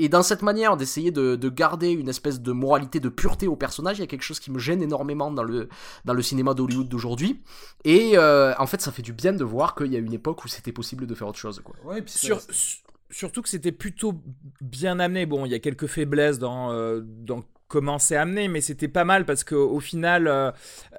[0.00, 3.48] et- et dans cette manière d'essayer de, de garder une espèce de moralité, de pureté
[3.48, 5.68] au personnage, il y a quelque chose qui me gêne énormément dans le,
[6.04, 7.40] dans le cinéma d'Hollywood d'aujourd'hui.
[7.84, 10.44] Et euh, en fait, ça fait du bien de voir qu'il y a une époque
[10.44, 11.74] où c'était possible de faire autre chose, quoi.
[11.84, 12.78] Ouais, et puis Sur- ça- su-
[13.10, 14.14] surtout que c'était plutôt
[14.60, 15.26] bien amené.
[15.26, 19.04] Bon, il y a quelques faiblesses dans, euh, dans comment c'est amené, mais c'était pas
[19.04, 20.50] mal parce que au final, euh,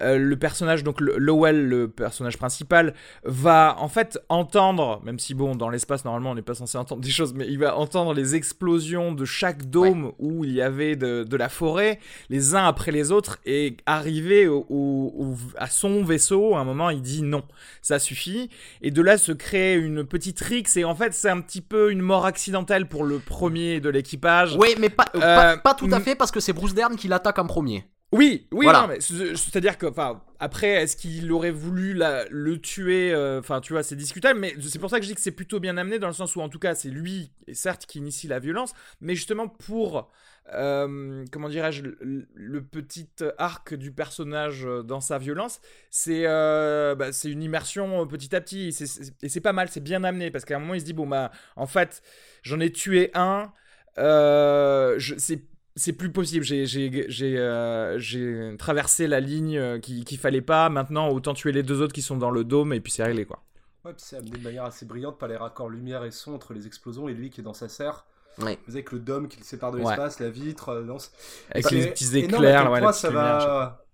[0.02, 2.94] euh, le personnage, donc Lowell, le personnage principal,
[3.26, 7.02] va en fait entendre, même si bon, dans l'espace normalement on n'est pas censé entendre
[7.02, 10.96] des choses, mais il va entendre les explosions de chaque dôme où il y avait
[10.96, 15.68] de, de la forêt, les uns après les autres, et arriver au, au- au- à
[15.68, 17.44] son vaisseau, à un moment il dit non,
[17.82, 18.50] ça suffit.
[18.82, 21.92] Et de là se crée une petite rixe et en fait c'est un petit peu
[21.92, 24.56] une mort accidentelle pour le premier de l'équipage.
[24.56, 27.08] Ouais, mais pas, euh, pas, pas tout à fait parce que c'est Bruce Dern qui
[27.08, 27.86] l'attaque en premier.
[28.14, 28.90] Oui, oui, Voilà.
[29.00, 33.84] c'est-à-dire que, enfin, après, est-ce qu'il aurait voulu la- le tuer euh, Enfin, tu vois,
[33.84, 36.08] c'est discutable, mais c'est pour ça que je dis que c'est plutôt bien amené dans
[36.08, 39.48] le sens où, en tout cas, c'est lui, certes, qui initie la violence, mais justement
[39.48, 40.12] pour,
[40.54, 47.12] euh, comment dirais-je, le, le petit arc du personnage dans sa violence, c'est, euh, bah,
[47.24, 48.76] une immersion euh, petit à petit,
[49.24, 51.08] et c'est pas mal, c'est bien amené parce qu'à un moment, il se dit bon
[51.08, 52.02] bah, en fait,
[52.44, 53.54] j'en ai tué un.
[54.00, 55.44] euh, c'est
[55.76, 56.44] c'est plus possible.
[56.44, 60.70] J'ai j'ai j'ai euh, j'ai traversé la ligne euh, qui- qu'il fallait pas.
[60.70, 63.26] Maintenant, autant tuer les deux autres qui sont dans le dôme et puis c'est réglé
[63.26, 63.40] quoi.
[63.86, 66.54] Ouais, puis c'est amené de manière assez brillante par les raccords lumière et son entre
[66.54, 68.06] les explosions et lui qui est dans sa serre.
[68.40, 68.58] Ouais.
[68.68, 69.84] Vous avec le dôme qui le sépare de Ouais.
[69.86, 70.70] l'espace, la vitre.
[70.70, 71.10] euh, non, c'est-
[71.52, 73.86] Avec c'est les petits éclairs, ouais, la ça lumière, va.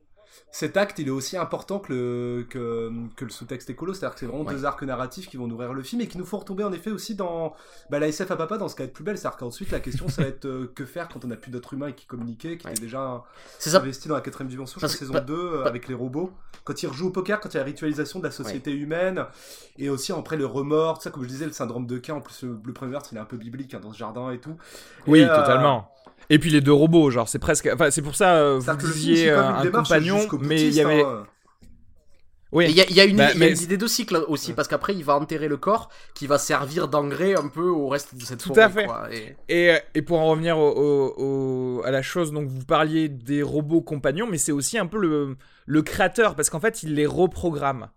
[0.52, 4.19] Cet acte, il est aussi important que le, que, que le sous-texte écolo, c'est-à-dire que
[4.21, 4.54] c'est vraiment Ouais.
[4.54, 6.89] deux arcs narratifs qui vont nourrir le film et qui nous font retomber en effet
[6.89, 7.54] aussi dans
[7.89, 9.17] bah, la SF à papa dans ce qui va être plus belle.
[9.17, 11.73] C'est-à-dire qu'ensuite la question ça va être euh, que faire quand on n'a plus d'autres
[11.73, 12.71] humains qui communiquaient, qui Ouais.
[12.71, 13.23] étaient déjà
[13.60, 13.78] C'est ça.
[13.80, 16.32] investi dans la quatrième dimension, je saison pa- 2, euh, avec les robots.
[16.63, 19.26] Quand ils rejouent au poker, quand il y a la ritualisation de la société humaine,
[19.78, 22.21] et aussi après le remords, tout ça, comme je disais, le syndrome de Cain, en
[22.21, 24.39] plus le, le premier meurtre, il est un peu biblique hein, dans ce jardin et
[24.39, 24.56] tout.
[25.08, 25.91] Oui, Et, euh, totalement.
[26.30, 27.69] Et puis les deux robots, genre c'est presque.
[27.73, 31.04] Enfin, c'est pour ça euh, vous disiez un compagnon, jusqu'au mais il y avait.
[31.04, 31.26] hein.
[32.54, 32.66] Oui.
[32.70, 33.88] Il y a, il y a une, Bah, il y a mais- une idée de
[33.88, 37.68] cycle aussi, parce qu'après il va enterrer le corps qui va servir d'engrais un peu
[37.68, 38.62] au reste de cette Tout forêt.
[38.63, 38.86] à fait.
[38.86, 39.10] quoi.
[39.13, 41.13] Et- Et, et pour en revenir au, au-
[41.80, 44.98] au- à la chose, donc vous parliez des robots compagnons, mais c'est aussi un peu
[44.98, 45.36] le,
[45.66, 47.90] le créateur, parce qu'en fait, il les reprogramme.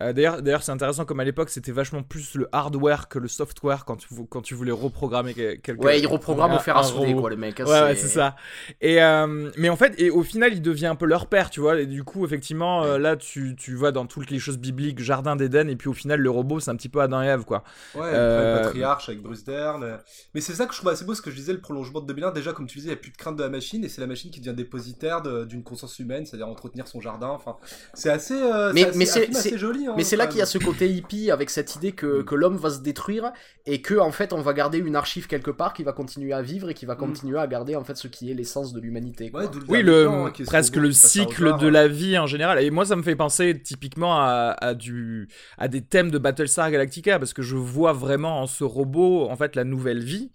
[0.00, 3.28] Euh, D'ailleurs, d'ailleurs, c'est intéressant comme à l'époque, c'était vachement plus le hardware que le
[3.28, 6.76] software quand tu, vou- quand tu voulais reprogrammer que- quelque Ouais, il reprogramme au fer
[6.76, 7.20] un à souder, robot.
[7.20, 7.60] quoi, le mec.
[7.60, 8.36] hein, Ouais, ouais, c'est ça.
[8.80, 11.60] Et euh, mais en fait, et au final, il devient un peu leur père, tu
[11.60, 11.78] vois.
[11.80, 15.36] Et du coup, effectivement, euh, là, tu, tu vois dans toutes les choses bibliques, jardin
[15.36, 17.62] d'Éden, et puis au final, le robot, c'est un petit peu Adam et Ève, quoi.
[17.94, 19.98] Ouais, Euh, le patriarche avec Bruce Dern.
[20.34, 22.06] Mais c'est ça que je trouve assez beau, ce que je disais, le prolongement de
[22.06, 22.30] 2001.
[22.32, 24.00] Déjà, comme tu disais, il n'y a plus de crainte de la machine et c'est
[24.00, 27.28] la machine qui devient dépositaire de- d'une conscience humaine, c'est-à-dire entretenir son jardin.
[27.28, 27.56] Enfin,
[27.94, 29.86] c'est assez, euh, Mais- c'est assez- mais c'est- joli.
[29.86, 32.24] hein, Mais c'est là qu'il y a ce côté hippie avec cette idée que, Mm.
[32.24, 33.32] que l'homme va se détruire
[33.66, 36.42] et que en fait on va garder une archive quelque part qui va continuer à
[36.42, 36.98] vivre et qui va Mm.
[36.98, 39.30] continuer à garder en fait ce qui est l'essence de l'humanité.
[39.34, 41.70] Ouais, Oui, le, hein, presque le cycle de euh.
[41.70, 42.60] la vie en général.
[42.62, 46.70] Et moi, ça me fait penser typiquement à, à du, à des thèmes de Battlestar
[46.70, 50.30] Galactica, parce que je vois vraiment en ce robot, en fait, la nouvelle vie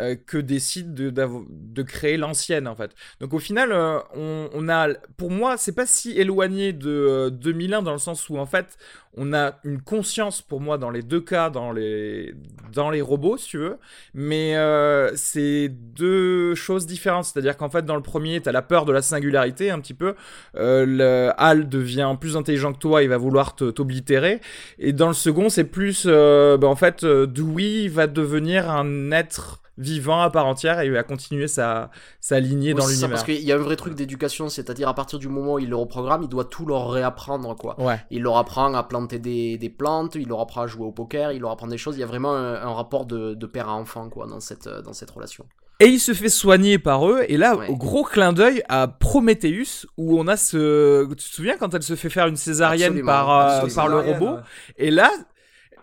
[0.00, 2.92] euh, que décide de, de créer l'ancienne, en fait.
[3.20, 7.82] Donc au final, euh, on, a, pour moi, c'est pas si éloigné de euh, 2001
[7.82, 8.78] dans le sens où, en fait,
[9.16, 12.34] on a une conscience, pour moi, dans les deux cas, dans les,
[12.72, 13.78] dans les robots, si tu veux,
[14.14, 17.24] mais euh, c'est deux choses différentes.
[17.24, 19.94] C'est-à-dire qu'en fait, dans le premier, tu as la peur de la singularité un petit
[19.94, 20.14] peu.
[20.56, 24.40] Euh, le Hal devient plus intelligent que toi, il va vouloir t'oblitérer.
[24.78, 29.10] Et dans le second, c'est plus, euh, bah, en fait, euh, Dewey va devenir un
[29.10, 33.06] être vivant à part entière et va continuer sa, sa lignée Oui, dans c'est ça,
[33.06, 33.10] l'univers.
[33.10, 35.70] parce qu'il y a un vrai truc d'éducation, c'est-à-dire à partir du moment où il
[35.70, 37.80] le reprogramme, il doit tout leur réapprendre quoi.
[37.80, 37.98] Ouais.
[38.10, 41.32] Il leur apprend à planter des, des plantes, il leur apprend à jouer au poker,
[41.32, 41.96] il leur apprend des choses.
[41.96, 44.68] Il y a vraiment un, un rapport de, de père à enfant quoi dans cette,
[44.68, 45.46] dans cette relation.
[45.80, 47.20] Et il se fait soigner par eux.
[47.28, 47.68] Et là, Ouais.
[47.70, 51.06] gros clin d'œil à Prometheus, où on a ce.
[51.10, 53.74] Tu te souviens quand elle se fait faire une césarienne Absolument, par, euh, absolument.
[53.76, 54.34] par le robot?
[54.38, 54.42] ouais.
[54.78, 55.08] Et là.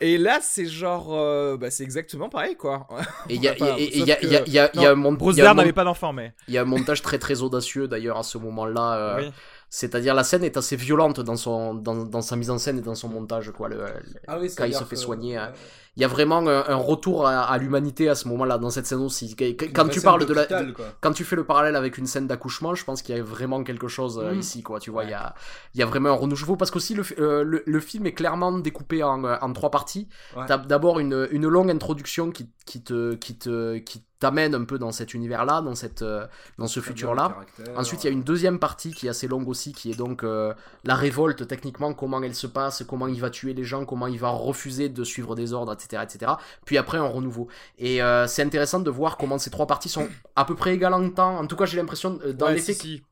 [0.01, 2.87] Et là, c'est genre, euh, bah, c'est exactement pareil, quoi.
[3.29, 4.43] Et il y a, Enfin, et- et- sauf il y a, que- il y a,
[4.47, 6.33] il y a, il y a un mon- Bruce Dern n'avait pas d'enfant, mais.
[6.47, 8.95] il y a un montage très très audacieux d'ailleurs à ce moment-là.
[8.97, 9.31] euh, Oui.
[9.69, 12.81] C'est-à-dire la scène est assez violente dans, son, dans, dans sa mise en scène et
[12.81, 13.51] dans son montage.
[13.51, 13.67] Quoi.
[13.67, 13.83] Le, le-
[14.27, 15.51] Ah oui, quand il se fait que- soigner, hein.
[15.97, 18.85] Il y a vraiment un, un retour à, à l'humanité à ce moment-là dans cette
[18.85, 19.33] scène aussi.
[19.35, 20.85] Quand, tu parles de la, quoi.
[20.99, 23.63] quand tu fais le parallèle avec une scène d'accouchement, je pense qu'il y a vraiment
[23.63, 24.39] quelque chose euh, Mm.
[24.39, 24.79] ici, quoi.
[24.79, 25.33] Tu vois, il y a,
[25.73, 28.51] il y a vraiment un renouveau parce qu'aussi le, euh, le, le film est clairement
[28.57, 30.09] découpé en, euh, en trois parties.
[30.35, 30.43] Ouais.
[30.47, 34.77] T'as d'abord une, une longue introduction qui, qui te, qui te, qui t'amène un peu
[34.79, 36.25] dans cet univers-là, dans cette, euh,
[36.57, 37.37] dans ce futur-là.
[37.75, 40.23] Ensuite, il y a une deuxième partie qui est assez longue aussi, qui est donc
[40.23, 44.07] euh, la révolte, techniquement, comment elle se passe, comment il va tuer les gens, comment
[44.07, 46.03] il va refuser de suivre des ordres, etc.
[46.03, 46.31] etc.
[46.65, 47.47] Puis après, un renouveau.
[47.77, 50.93] Et euh, c'est intéressant de voir comment ces trois parties sont à peu près égales
[50.93, 51.37] en temps.
[51.37, 53.03] En tout cas, j'ai l'impression, euh, dans Ouais, l'effet si, si.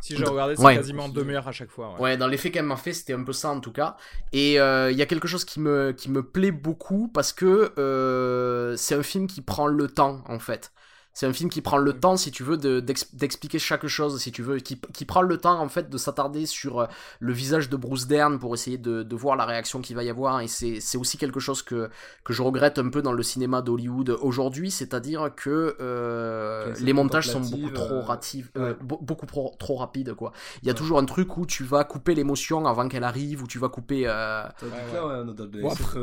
[0.00, 0.74] Si j'ai regardé, c'est Ouais.
[0.76, 1.94] quasiment deux heures à chaque fois.
[1.94, 2.00] ouais.
[2.00, 3.96] Ouais, dans l'effet qu'elle m'a fait, c'était un peu ça en tout cas.
[4.32, 7.72] Et euh, il y a quelque chose qui me, qui me plaît beaucoup parce que
[7.78, 10.72] euh, c'est un film qui prend le temps en fait.
[11.12, 14.20] C'est un film qui prend le temps, si tu veux, de- d'ex- d'expliquer chaque chose,
[14.20, 16.86] si tu veux, qui, qui prend le temps en fait de s'attarder sur euh,
[17.18, 20.08] le visage de Bruce Dern pour essayer de, de voir la réaction qu'il va y
[20.10, 20.40] avoir.
[20.40, 21.90] Et c'est aussi quelque chose que,
[22.24, 27.28] que je regrette un peu dans le cinéma d'Hollywood aujourd'hui, c'est-à-dire que euh, les montages
[27.28, 28.76] sont beaucoup contemplative, trop euh, ratifs, euh, ouais.
[29.02, 30.32] beaucoup pro- trop rapides quoi.
[30.62, 30.78] Il y a Ouais.
[30.78, 34.04] toujours un truc où tu vas couper l'émotion avant qu'elle arrive, où tu vas couper.
[34.06, 35.32] euh, Tandis Ouais, là, ouais, on a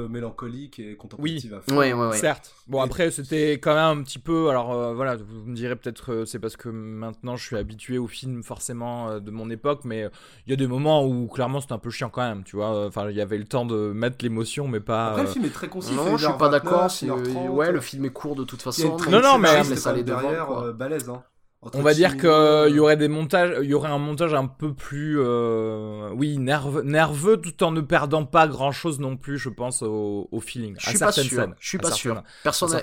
[0.10, 0.98] mélancoliques et
[1.54, 1.78] à fond.
[1.78, 2.18] Ouais, ouais, ouais.
[2.18, 2.54] Certes.
[2.68, 4.50] Bon, après, c'était quand même un petit peu.
[4.50, 7.98] Alors euh, voilà, vous me direz peut-être euh, c'est parce que maintenant je suis habitué
[7.98, 10.10] aux films forcément euh, de mon époque, mais euh,
[10.46, 12.86] il y a des moments où clairement c'était un peu chiant quand même, tu vois.
[12.88, 15.12] Enfin, il y avait le temps de mettre l'émotion, mais pas.
[15.12, 15.94] Après, le film est très concis.
[15.94, 16.92] Non, je suis 1h29, pas d'accord.
[16.92, 18.98] c'est- 1h30, Ouais, le film est court de toute façon.
[19.10, 19.64] Non, non, mais- même
[20.04, 21.10] devant, derrière, balèze.
[21.10, 21.24] Hein.
[21.74, 24.46] On va dire Cimino, qu'il y aurait des montages, il y aurait un montage un
[24.46, 29.38] peu plus, euh, oui, nerveux, nerveux, tout en ne perdant pas grand chose non plus,
[29.40, 30.76] je pense, au, au feeling.
[30.80, 31.42] Je à suis pas certaines sûr.
[31.42, 32.24] scènes, Je suis pas sûr.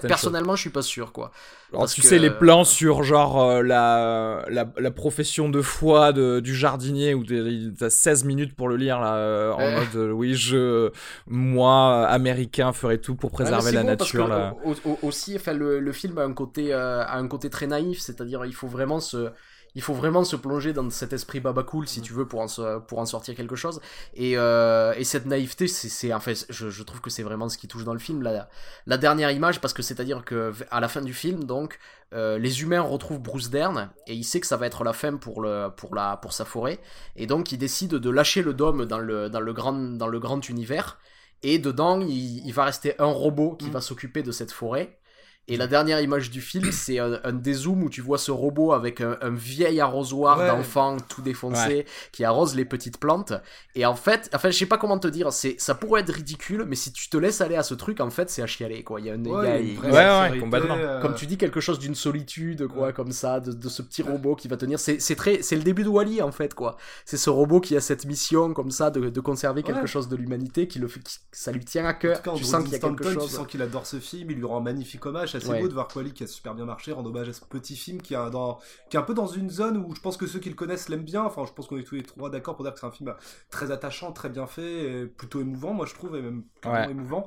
[0.02, 1.30] Personnellement, je suis pas sûr, quoi.
[1.70, 5.60] Alors, Parce tu que- sais, les plans sur genre euh, la, la, la profession de
[5.62, 9.96] foi de, du jardinier où t'as 16 minutes pour le lire là, euh, en mode
[9.96, 10.90] euh, oui, je,
[11.26, 14.28] moi, américain, ferai tout pour préserver la bon parce que, nature.
[14.28, 14.54] là.
[15.02, 18.44] aussi, enfin, le, le film a un côté, euh, a un côté très naïf, c'est-à-dire
[18.44, 19.30] il faut vraiment se,
[19.76, 22.46] il faut vraiment se plonger dans cet esprit baba cool si tu veux pour en,
[22.48, 23.80] se- pour en sortir quelque chose.
[24.14, 27.48] Et, euh, et cette naïveté, c'est, c'est, en fait, je, je trouve que c'est vraiment
[27.48, 28.22] ce qui touche dans le film.
[28.22, 28.48] La,
[28.86, 31.78] la dernière image, parce que c'est-à-dire que à la fin du film, donc,
[32.12, 35.16] euh, les humains retrouvent Bruce Dern et il sait que ça va être la fin
[35.16, 36.78] pour le, pour la, pour sa forêt.
[37.16, 40.20] Et donc, il décide de lâcher le dôme dans le, dans le grand, dans le
[40.20, 40.98] grand univers.
[41.42, 43.72] Et dedans, il, il va rester un robot qui Mm.
[43.72, 44.98] va s'occuper de cette forêt.
[45.46, 48.72] Et la dernière image du film, c'est un, un dézoom où tu vois ce robot
[48.72, 50.48] avec un, un vieil arrosoir Ouais.
[50.48, 53.32] d'enfant tout défoncé qui arrose les petites plantes.
[53.74, 56.64] Et en fait, enfin, je sais pas comment te dire, c'est, ça pourrait être ridicule,
[56.66, 59.00] mais si tu te laisses aller à ce truc, en fait, c'est à chialer, quoi.
[59.00, 60.74] Il y a y a- une vraie Ouais, ouais, sincérité, complètement.
[60.78, 62.92] euh, comme tu dis, quelque chose d'une solitude, quoi, Ouais.
[62.92, 64.78] comme ça, de, de ce petit robot qui va tenir.
[64.78, 66.76] C'est très, c'est le début de Wally en fait, quoi.
[67.04, 70.16] C'est ce robot qui a cette mission, comme ça, de, de conserver quelque chose de
[70.16, 72.22] l'humanité, qui le fait, qui- ça lui tient à En cœur.
[72.22, 73.28] tout cas, tu sens qu'il y a quelque Stanton, chose.
[73.30, 75.33] Tu sens qu'il adore ce film, il lui rend un magnifique hommage.
[75.34, 75.60] C'est assez Ouais.
[75.60, 78.00] beau de voir Quali qui a super bien marché, rendre hommage à ce petit film
[78.00, 80.38] qui, a dans, qui est un peu dans une zone où je pense que ceux
[80.38, 81.24] qui le connaissent l'aiment bien.
[81.24, 83.12] Enfin, je pense qu'on est tous les trois d'accord pour dire que c'est un film
[83.50, 86.88] très attachant, très bien fait, et plutôt émouvant, moi je trouve, et même Ouais.
[86.88, 87.26] émouvant.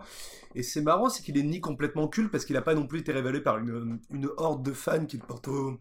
[0.56, 3.00] Et c'est marrant, c'est qu'il est ni complètement culte parce qu'il a pas non plus
[3.00, 5.80] été révélé par une, une horde de fans qui le portent au,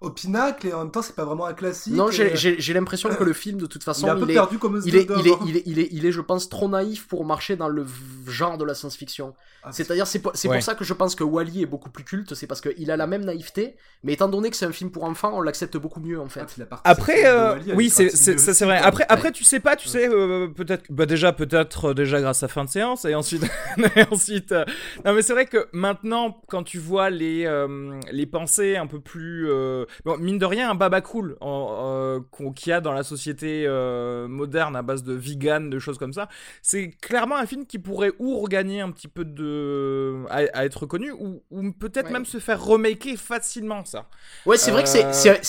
[0.00, 1.94] au pinacle, et en même temps, c'est pas vraiment un classique.
[1.94, 4.30] Non, j'ai- j'ai l'impression que le film, de toute façon, il est un peu il
[4.30, 6.48] est, perdu comme il est, il, est, il, est, il, est, il est, je pense,
[6.48, 7.86] trop naïf pour marcher dans le
[8.26, 9.34] genre de la science-fiction.
[9.62, 10.56] Ah, C'est-à-dire, c'est pour, c'est Ouais.
[10.56, 12.96] pour ça que je pense que Wally est beaucoup plus culte, c'est parce qu'il a
[12.96, 16.00] la même naïveté, mais étant donné que c'est un film pour enfants, on l'accepte beaucoup
[16.00, 16.64] mieux en Ah, fait.
[16.66, 18.76] partie Après, euh, oui, est c'est, ça vrai.
[18.78, 22.42] Après, après, tu sais pas, tu sais, euh, peut-être, bah déjà, peut-être euh, déjà grâce
[22.42, 23.44] à fin de séance, et ensuite,
[23.96, 24.64] et ensuite, euh,
[25.04, 29.00] non mais c'est vrai que maintenant, quand tu vois les euh, les pensées un peu
[29.00, 32.20] plus, euh, bon, mine de rien, un baba cool en- euh,
[32.54, 36.12] qu'il y a dans la société euh, moderne à base de vegan, de choses comme
[36.12, 36.28] ça,
[36.62, 40.82] c'est clairement un film qui pourrait ou regagner un petit peu de à, à être
[40.82, 42.12] reconnu, ou, ou peut-être Ouais.
[42.12, 44.06] même se faire remaker facilement ça.
[44.44, 45.04] Ouais, c'est vrai que c'est-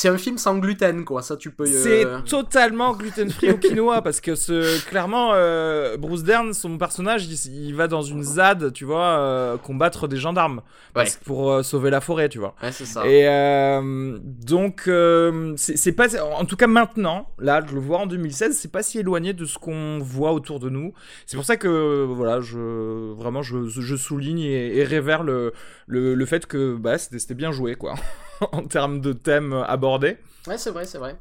[0.08, 1.65] Euh, un film sans gluten, quoi, ça tu peux...
[1.65, 1.67] euh,
[2.23, 7.26] C'est totalement gluten free au quinoa parce que ce, clairement euh, Bruce Dern son personnage
[7.26, 10.62] il, il va dans une ZAD tu vois euh, combattre des gendarmes
[10.93, 11.21] parce- Ouais.
[11.26, 13.06] pour euh, sauver la forêt tu vois Ouais, c'est ça.
[13.08, 18.07] et euh, donc euh, c'est pas en tout cas maintenant là je le vois en
[18.07, 20.93] 2016 c'est pas si éloigné de ce qu'on voit autour de nous
[21.25, 25.53] c'est pour ça que voilà je vraiment je, souligne et, et révère le,
[25.87, 27.95] le, le fait que bah c'était bien joué quoi
[28.51, 31.17] en termes de thèmes abordés Ouais, c'est vrai, c'est vrai.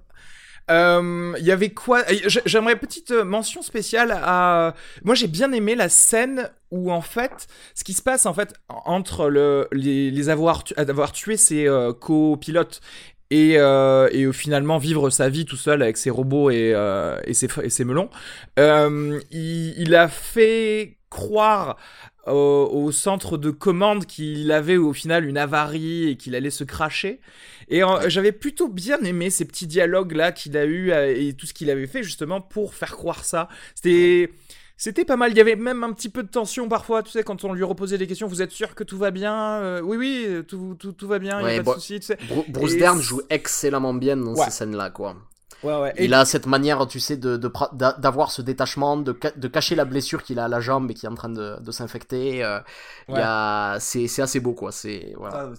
[0.71, 4.75] Euh, Il y avait quoi J- J'aimerais petite euh, mention spéciale à.
[5.05, 8.55] Moi, j'ai bien aimé la scène où en fait, ce qui se passe en fait
[8.69, 10.75] entre le, les, avoir, tu-
[11.13, 12.81] tué ses euh, copilotes
[13.31, 17.19] et, euh, et euh, finalement vivre sa vie tout seul avec ses robots et, euh,
[17.25, 18.11] et, ses, et ses melons.
[18.59, 21.77] Euh, il a fait croire
[22.27, 26.65] au, au centre de commande qu'il avait au final une avarie et qu'il allait se
[26.65, 27.21] cracher.
[27.69, 31.33] Et euh, j'avais plutôt bien aimé ces petits dialogues là qu'il a eu euh, et
[31.35, 33.49] tout ce qu'il avait fait justement pour faire croire ça.
[33.75, 34.31] C'était
[34.79, 35.31] c'était pas mal.
[35.31, 37.65] Il y avait même un petit peu de tension parfois, tu sais, quand on lui
[37.65, 38.27] reposait des questions.
[38.29, 41.41] Vous êtes sûr que tout va bien Euh, Oui, oui, tout, tout, tout va bien.
[41.41, 42.19] Il Ouais, y a pas de souci, tu sais.
[42.29, 44.45] Bru- Bruce Et Dern joue excellemment bien dans Ouais.
[44.45, 45.17] ces scènes-là, quoi.
[45.62, 45.95] Ouais, ouais.
[45.99, 47.37] Il a cette manière, tu sais, de,
[47.99, 50.95] d'avoir ce détachement, de, ca- de cacher la blessure qu'il a à la jambe et
[50.95, 52.45] qui est en train de, de s'infecter.
[52.45, 52.61] euh,
[53.09, 54.71] il y a- c'est, c'est assez beau, quoi.
[54.73, 55.49] C'est, voilà.
[55.49, 55.53] Ah.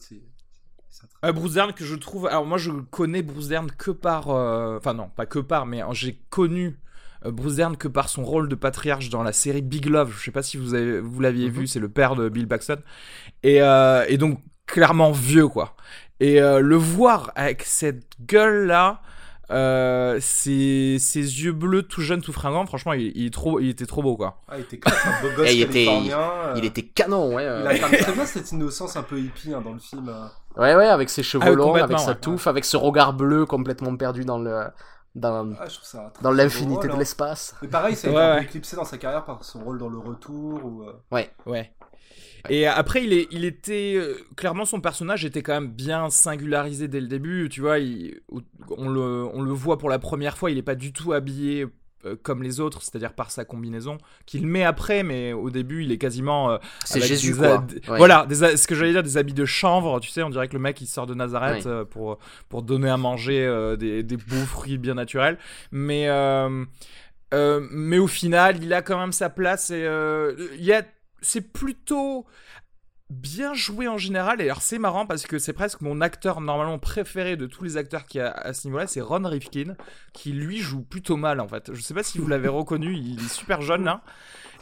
[1.25, 2.27] Euh, Bruce Dern que je trouve.
[2.27, 4.29] Alors moi je connais Bruce Dern que par.
[4.29, 6.79] euh, Enfin non, pas que par, mais euh, j'ai connu
[7.25, 10.13] euh, Bruce Dern que par son rôle de patriarche dans la série Big Love.
[10.17, 11.53] Je sais pas si vous avez, vous l'aviez Mhm.
[11.53, 12.77] vu, c'est le père de Bill Paxton.
[13.43, 15.75] Et, euh, et donc clairement vieux quoi.
[16.19, 19.01] Et euh, le voir avec cette gueule là.
[19.49, 23.69] Euh, ses, ses yeux bleus tout jeunes tout fringants franchement il, il est trop il
[23.69, 26.19] était trop beau quoi Ah, il était classe, un beau gosse Et il était- californien.
[26.19, 27.45] euh, Il était canon, ouais.
[27.45, 27.61] euh.
[27.63, 30.09] Il incarne très bien cette innocence un peu hippie hein, dans le film.
[30.09, 30.25] euh.
[30.61, 32.15] Ouais, ouais, avec ses cheveux Ah longs, avec sa ouais.
[32.17, 34.63] touffe, avec ce regard bleu complètement perdu dans le,
[35.17, 35.67] dans, Ah,
[36.21, 36.97] dans l'infinité de hein.
[36.97, 37.55] l'espace.
[37.61, 38.43] Mais pareil, ça a été Ouais, ouais.
[38.43, 40.63] éclipsé dans sa carrière par son rôle dans Le Retour.
[40.63, 41.73] Ou, euh, Ouais.
[42.49, 46.87] Et après, il, est, il était euh, clairement son personnage était quand même bien singularisé
[46.87, 47.49] dès le début.
[47.49, 48.21] Tu vois, il-
[48.77, 50.49] on le, on le voit pour la première fois.
[50.51, 51.65] Il est pas du tout habillé
[52.23, 55.97] comme les autres, c'est-à-dire par sa combinaison, qu'il met après, mais au début, il est
[55.97, 56.51] quasiment.
[56.51, 57.47] euh, C'est avec Jésus, des quoi.
[57.47, 57.97] ha- Ouais.
[57.97, 60.53] Voilà, des ce que j'allais dire, des habits de chanvre, tu sais, on dirait que
[60.53, 61.71] le mec il sort de Nazareth Ouais.
[61.71, 65.37] euh, pour, pour donner à manger euh, des, des beaux fruits bien naturels.
[65.71, 66.63] Mais, euh,
[67.33, 70.83] euh, mais au final, il a quand même sa place et euh, il y a,
[71.21, 72.25] c'est plutôt
[73.09, 74.41] bien joué en général.
[74.41, 77.77] Et alors c'est marrant parce que c'est presque mon acteur normalement préféré de tous les
[77.77, 79.75] acteurs qui a à ce niveau-là, c'est Ron Rifkin,
[80.13, 81.71] qui lui joue plutôt mal en fait.
[81.73, 84.01] Je sais pas si vous l'avez reconnu, il est super jeune là.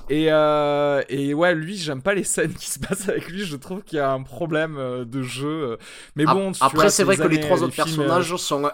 [0.07, 3.43] Et, euh, et ouais, lui, j'aime pas les scènes qui se passent avec lui.
[3.43, 5.47] Je trouve qu'il y a un problème euh, de jeu.
[5.71, 5.77] euh.
[6.15, 8.69] Mais bon, Après, c'est vrai que les trois autres films, personnages sont.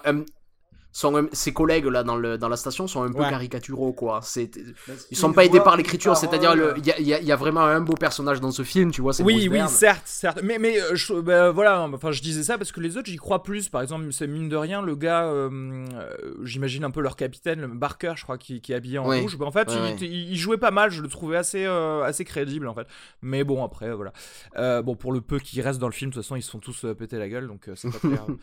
[0.92, 3.30] Sont un- ses collègues là dans, le, dans la station sont un peu Ouais.
[3.30, 4.20] caricaturaux quoi.
[4.24, 4.52] C'est,
[4.88, 7.22] Parce ils sont pas aidés par l'écriture, c'est-à-dire le- il y a, il y a-
[7.22, 9.14] y a vraiment un beau personnage dans ce film, tu vois.
[9.14, 10.40] C'est Oui, Bruce oui, certes, certes.
[10.44, 13.18] Mais, mais euh, je, bah, voilà, enfin, je disais ça parce que les autres, j'y
[13.18, 13.70] crois plus.
[13.70, 15.50] Par exemple, c'est mine de rien, le gars, euh,
[15.94, 19.04] euh, j'imagine un peu leur capitaine, le Barker, je crois, qui, qui est habillé en
[19.06, 19.38] rouge.
[19.38, 20.36] Bah, en fait, Ouais, il, ouais.
[20.36, 22.88] jouait pas mal, je le trouvais assez, euh, assez crédible, en fait.
[23.22, 24.12] Mais bon, après, euh, voilà.
[24.58, 26.52] Euh, bon, pour le peu qui reste dans le film, de toute façon, ils se
[26.52, 28.36] font tous euh, péter la gueule, donc euh, c'est pas très grave.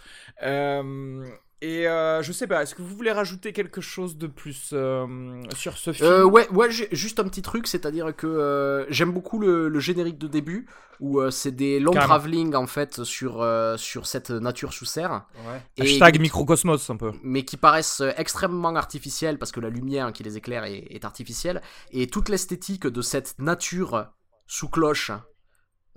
[1.60, 5.42] Et euh, je sais pas, est-ce que vous voulez rajouter quelque chose de plus euh,
[5.56, 6.08] sur ce film?
[6.08, 9.80] Euh, ouais, ouais, j'ai juste un petit truc, c'est-à-dire que euh, j'aime beaucoup le, le
[9.80, 10.66] générique de début
[11.00, 12.14] où euh, c'est des long Carrément.
[12.14, 15.26] travelling en fait sur euh, sur cette nature sous serre.
[15.48, 15.60] Ouais.
[15.78, 17.10] Et- Hashtag microcosmos, un peu.
[17.24, 21.60] mais qui paraissent extrêmement artificielles parce que la lumière qui les éclaire est, est artificielle
[21.90, 24.06] et toute l'esthétique de cette nature
[24.46, 25.10] sous cloche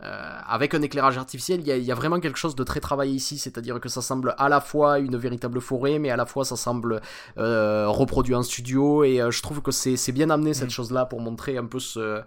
[0.03, 3.13] euh, avec un éclairage artificiel, il y, y a vraiment quelque chose de très travaillé
[3.13, 6.43] ici, c'est-à-dire que ça semble à la fois une véritable forêt, mais à la fois
[6.45, 7.01] ça semble
[7.37, 10.71] euh, reproduit en studio et euh, je trouve que c'est bien amené cette Mm.
[10.71, 12.21] chose-là pour montrer un peu ce,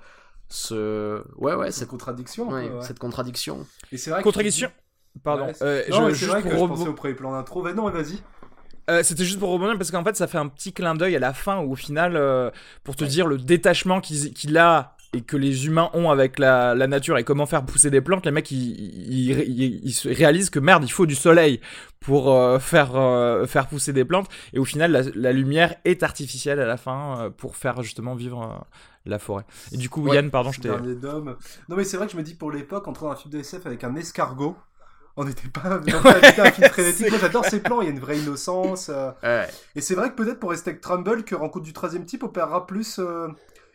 [0.49, 2.49] ce ouais ouais Cette cette, contradiction.
[2.49, 2.83] ouais, peu, ouais.
[2.85, 3.66] cette contradiction.
[3.93, 4.70] Et c'est vrai que- Contradiction
[5.22, 5.47] Pardon.
[5.47, 7.62] Ouais, c'est- Euh, non, je- vrai que pour je rebond- pensais au premier plan d'intro.
[7.62, 8.18] Mais non, vas-y.
[8.91, 11.18] Euh, C'était juste pour rebondir parce qu'en fait ça fait un petit clin d'œil à
[11.18, 12.51] la fin où au final euh,
[12.83, 16.75] pour te dire le détachement qu'il qu'il a et que les humains ont avec la,
[16.75, 20.09] la nature et comment faire pousser des plantes, les mecs ils, ils, ils- ils se
[20.09, 21.61] réalisent que merde il faut du soleil
[22.01, 26.03] pour euh, faire, euh, faire pousser des plantes et au final la, la lumière est
[26.03, 28.67] artificielle à la fin euh, pour faire justement vivre
[29.07, 29.45] la forêt.
[29.73, 30.69] Et du coup Ouais, Yann pardon je t'ai...
[30.69, 33.39] Non, mais c'est vrai que je me dis pour l'époque, entrer dans un film de
[33.39, 34.57] SF avec un escargot,
[35.17, 37.09] on n'était pas dans un film frénétique.
[37.11, 38.91] Moi, j'adore ces plans, il y a une vraie innocence.
[39.23, 39.47] Ouais.
[39.77, 42.67] Et c'est vrai que peut-être pour rester avec Trumbull, que Rencontre du troisième type opérera
[42.67, 42.99] plus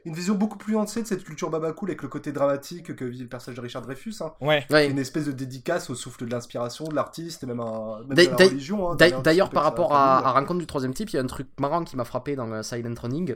[0.10, 3.20] une vision beaucoup plus entière de cette culture babacool avec le côté dramatique que vit
[3.22, 4.16] le personnage de Richard Dreyfus.
[4.22, 4.34] Hein.
[4.42, 4.66] Ouais.
[4.70, 4.90] Ouais.
[4.90, 8.24] Une espèce de dédicace au souffle de l'inspiration, de l'artiste et même, un, même de
[8.30, 8.92] la religion.
[8.92, 11.28] hein, D'a- d'ailleurs, par rapport à, à Rencontre du troisième type, il y a un
[11.28, 13.36] truc marrant qui m'a frappé dans euh, Silent Running.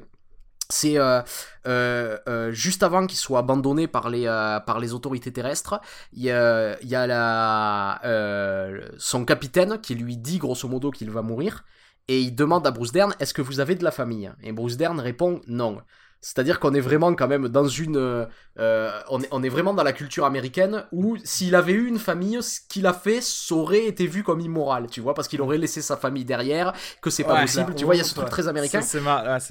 [0.69, 1.21] C'est euh,
[1.67, 5.80] euh, euh, juste avant qu'il soit abandonné par les, euh, par les autorités terrestres,
[6.13, 10.89] il y a, il y a la, euh, son capitaine qui lui dit grosso modo
[10.89, 11.65] qu'il va mourir
[12.07, 14.32] et il demande à Bruce Dern est-ce que vous avez de la famille?
[14.41, 15.80] Et Bruce Dern répond non.
[16.24, 18.26] C'est-à-dire qu'on est vraiment quand même dans une, euh,
[18.57, 21.99] euh, on, est, on est vraiment dans la culture américaine où s'il avait eu une
[21.99, 25.41] famille, ce qu'il a fait ça aurait été vu comme immoral, tu vois, parce qu'il
[25.41, 26.71] aurait laissé sa famille derrière,
[27.01, 28.80] que c'est pas Ouais, possible, tu vois, il y a ce truc très américain.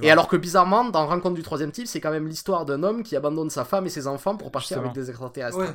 [0.03, 3.03] Et alors que bizarrement, dans Rencontre du troisième type, c'est quand même l'histoire d'un homme
[3.03, 5.59] qui abandonne sa femme et ses enfants pour partir avec des extraterrestres.
[5.59, 5.67] Ouais,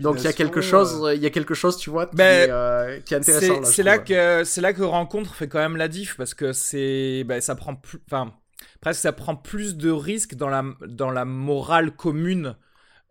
[0.00, 2.20] Donc il y a quelque chose, euh, il y a quelque chose, tu vois, qui,
[2.20, 3.64] est, euh, qui est intéressant.
[3.64, 7.24] C'est là, que c'est là que rencontre fait quand même la diff parce que c'est
[7.24, 8.32] bah, ça prend plus enfin
[8.80, 12.56] presque ça prend plus de risques dans la dans la morale commune.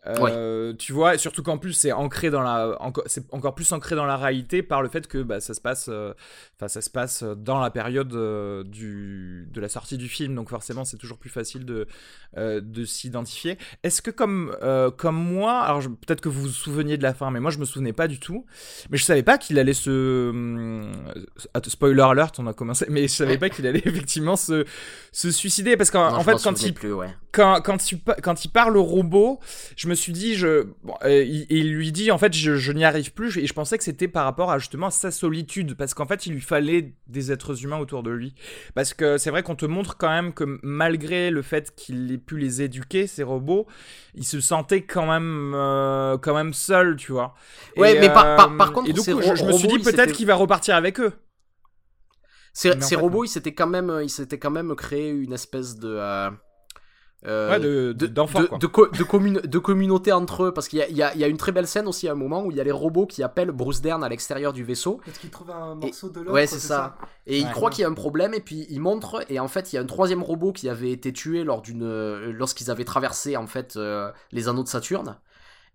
[0.06, 4.06] Euh, Tu vois, surtout qu'en plus c'est ancré dans la, c'est encore plus ancré dans
[4.06, 6.14] la réalité par le fait que bah, ça se passe, euh,
[6.68, 10.84] ça se passe dans la période euh, du, de la sortie du film, donc forcément
[10.84, 11.88] c'est toujours plus facile de,
[12.38, 13.58] euh, de s'identifier.
[13.84, 14.56] Est-ce que comme,
[14.97, 17.66] comme moi, alors peut-être que vous vous souveniez de la fin, mais moi je me
[17.66, 18.45] souvenais pas du tout,
[18.89, 20.91] mais je savais pas qu'il allait se, hum,
[21.68, 24.66] spoiler alert, on a commencé, mais je savais pas qu'il allait effectivement se,
[25.12, 27.16] se suicider parce qu'en fait quand il plus, ouais.
[27.32, 27.78] quand, quand,
[28.22, 29.39] quand il parle au robot,
[29.78, 32.72] je me suis dit, je, bon, euh, il, il lui dit, en fait, je, je
[32.72, 35.94] n'y arrive plus, et je pensais que c'était par rapport à justement sa solitude, parce
[35.94, 38.36] qu'en fait, il lui fallait des êtres humains autour de lui.
[38.76, 42.18] Parce que c'est vrai qu'on te montre quand même que malgré le fait qu'il ait
[42.18, 43.68] pu les éduquer, ces robots,
[44.16, 47.36] il se sentait quand même, euh, quand même seul, tu vois.
[47.78, 49.80] Ouais, Et, mais par- par- euh, par contre, et donc, ces je, me suis dit
[49.80, 51.14] peut-être qu'il va repartir avec eux.
[52.54, 55.78] Ces, en fait, robots, ils s'étaient quand même, ils s'étaient quand même créé une espèce
[55.78, 55.98] de,
[57.26, 58.57] Ouais, de- de, d'enfants, de, quoi.
[58.57, 61.13] de, co- de commune- de communauté entre eux, parce qu'il y a, il y, a,
[61.13, 62.63] il y a une très belle scène aussi à un moment où il y a
[62.65, 64.99] les robots qui appellent Bruce Dern à l'extérieur du vaisseau.
[65.05, 66.34] Parce qu'il trouve un morceau de l'autre.
[66.34, 66.97] Ouais, c'est ça.
[67.26, 67.51] Et il Ouais.
[67.51, 69.80] croit qu'il y a un problème, et puis il montre, et en fait, il y
[69.80, 73.47] a un troisième robot qui avait été tué lors d'une, euh, lorsqu'ils avaient traversé en
[73.47, 75.17] fait euh, les anneaux de Saturne.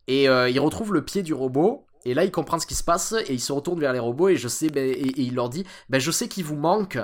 [0.07, 2.85] Et euh, il retrouve le pied du robot, et là il comprend ce qui se
[2.85, 5.35] passe, et il se retourne vers les robots, et je sais, ben, et, et il
[5.35, 6.99] leur dit, ben je sais qu'il vous manque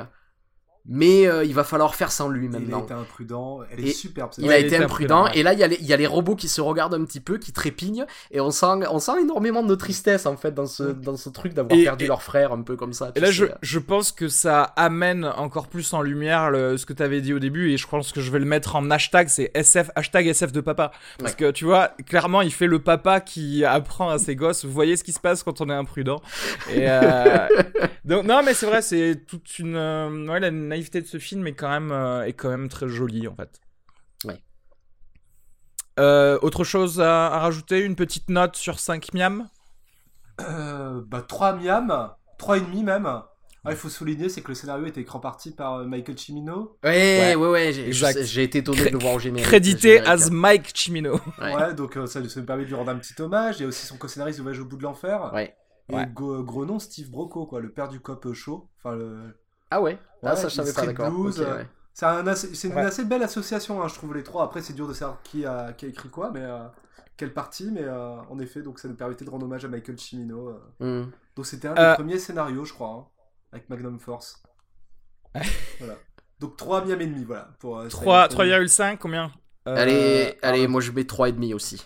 [0.86, 2.82] mais euh, il va falloir faire sans lui Il a maintenant.
[2.84, 3.60] été imprudent.
[3.70, 4.30] Elle est Et superbe.
[4.34, 5.38] cette Il a été imprudent, imprudent, ouais.
[5.38, 7.04] et là il y, a les, il y a les robots qui se regardent un
[7.04, 10.66] petit peu, qui trépignent, et on sent, on sent énormément de tristesse en fait dans
[10.66, 13.12] ce, dans ce truc d'avoir perdu et- leur frère, un peu comme ça.
[13.14, 16.92] Et là, je, je pense que ça amène encore plus en lumière le- ce que
[16.92, 19.28] tu avais dit au début, et je pense que je vais le mettre en hashtag,
[19.28, 20.90] c'est SF, hashtag SF de papa.
[21.18, 21.36] Parce Ouais.
[21.36, 24.96] que tu vois, clairement, il fait le papa qui apprend à ses gosses, vous voyez
[24.96, 26.20] ce qui se passe quand on est imprudent.
[26.72, 27.48] Et euh,
[28.04, 29.76] donc, non, mais c'est vrai, c'est toute une.
[29.76, 32.88] euh, ouais, la naïveté de ce film est quand même, euh, est quand même très
[32.88, 33.60] jolie, en fait.
[34.24, 34.42] Ouais.
[35.98, 37.80] Euh, autre chose à, à rajouter?
[37.80, 39.48] Une petite note sur 5 miam
[40.40, 43.06] Euh, bah 3 miam, 3,5 même.
[43.66, 46.76] Ah, il faut souligner, c'est que le scénario était écrit en partie par Michael Cimino.
[46.84, 49.46] Ouais, ouais, ouais, je- j'ai été étonné de le voir au générique.
[49.46, 50.08] Crédité générique.
[50.08, 51.18] as Mike Chimino.
[51.40, 51.54] Ouais.
[51.54, 53.58] Ouais, donc euh, ça, ça me permet de lui rendre un petit hommage.
[53.58, 55.30] Il y a aussi son co-scénariste de Voyage au bout de l'enfer.
[55.32, 55.56] Ouais.
[55.90, 56.06] Et Ouais.
[56.12, 58.68] gros nom, Steve Broco, quoi, le père du cop chaud.
[58.78, 59.34] Enfin, le...
[59.76, 61.06] Ah ouais, ah, Ouais, ça je savais pas, d'accord.
[61.12, 61.66] Euh, ouais.
[61.92, 62.82] C'est un assez- c'est une Ouais.
[62.82, 64.44] assez belle association, hein, je trouve, les trois.
[64.44, 66.64] Après, c'est dur de savoir qui a, qui a écrit quoi, mais euh,
[67.16, 67.70] quelle partie.
[67.72, 70.48] Mais euh, en effet, donc ça nous permettait de rendre hommage à Michael Cimino.
[70.80, 71.02] euh.
[71.02, 71.10] Hmm.
[71.34, 71.90] Donc c'était un Euh.
[71.90, 73.06] des premiers scénarios, je crois, hein,
[73.52, 74.42] avec Magnum Force.
[75.80, 75.94] voilà.
[76.40, 77.48] Donc 3 miam et demi, voilà.
[77.58, 78.66] Pour, euh, 3, Silent Hill.
[78.68, 79.32] 3,5, combien?
[79.66, 81.84] Euh, allez, allez, moi je mets 3,5 aussi.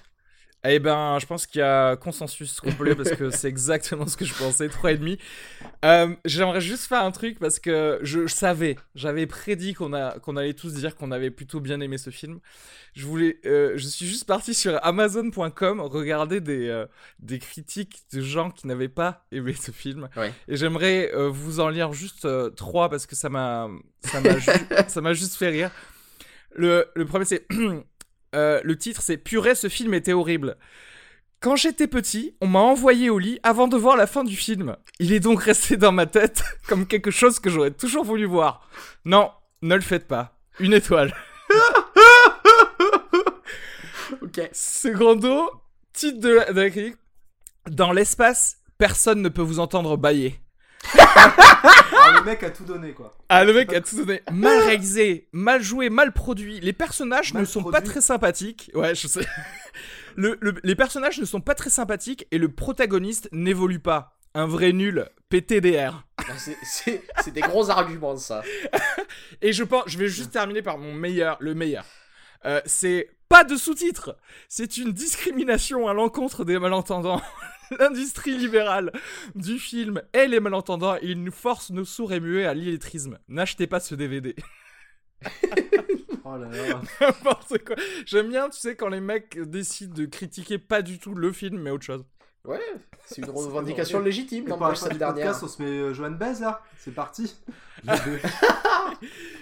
[0.64, 4.24] Eh ben, je pense qu'il y a consensus complet parce que c'est exactement ce que
[4.24, 5.18] je pensais, 3,5.
[5.84, 10.54] Euh, J'aimerais juste faire un truc parce que je, je savais, j'avais prédit qu'on allait
[10.54, 12.40] tous dire qu'on avait plutôt bien aimé ce film.
[12.94, 16.86] Je voulais, euh, je suis juste parti sur Amazon.com regarder des, euh,
[17.20, 20.09] des critiques de gens qui n'avaient pas aimé ce film.
[20.16, 20.32] Ouais.
[20.48, 23.68] Et j'aimerais euh, vous en lire juste trois parce que ça m'a
[24.40, 25.70] ju- juste fait rire.
[26.56, 27.46] Le, le premier c'est
[28.35, 30.57] euh, le titre c'est Purée ce film était horrible.
[31.41, 34.76] Quand j'étais petit, on m'a envoyé au lit avant de voir la fin du film.
[34.99, 38.68] Il est donc resté dans ma tête comme quelque chose que j'aurais toujours voulu voir.
[39.05, 39.31] Non,
[39.62, 40.39] ne le faites pas.
[40.59, 41.14] Une étoile.
[44.22, 44.41] Ok.
[44.53, 45.51] Secondo,
[45.93, 46.97] titre de la, de la critique.
[47.68, 50.41] Dans l'espace, personne ne peut vous entendre bailler.
[50.95, 53.16] Alors, le mec a tout donné, quoi.
[53.29, 54.22] Ah, le mec a tout donné.
[54.33, 56.61] Mal réalisé, mal joué, mal produit.
[56.61, 58.70] Les personnages Mal ne sont pas très sympathiques.
[58.74, 59.26] Ouais, je sais.
[60.16, 64.16] Le- le- les personnages ne sont pas très sympathiques et le protagoniste n'évolue pas.
[64.35, 66.05] Un vrai nul, PTDR.
[66.18, 68.43] Ah, C'est- C'est c'est des gros arguments ça.
[69.43, 71.85] Et je pense, je vais juste terminer par mon meilleur, le meilleur.
[72.47, 74.16] Euh, c'est pas de sous-titres.
[74.49, 77.22] C'est une discrimination à l'encontre des malentendants.
[77.78, 78.92] L'industrie libérale
[79.34, 83.18] du film et les malentendants, ils nous forcent nos sourds et muets à l'illettrisme.
[83.28, 84.34] N'achetez pas ce DVD.
[86.24, 86.82] Oh là là.
[87.00, 87.76] N'importe quoi.
[88.04, 91.58] J'aime bien, tu sais, quand les mecs décident de critiquer pas du tout le film,
[91.58, 92.04] mais autre chose.
[92.45, 92.61] Ouais,
[93.05, 95.26] c'est une revendication légitime, Et pour la n'empêche fin cette du dernière.
[95.26, 97.36] podcast, on se met euh, Johan Bez, là C'est parti.
[97.84, 98.18] Les deux.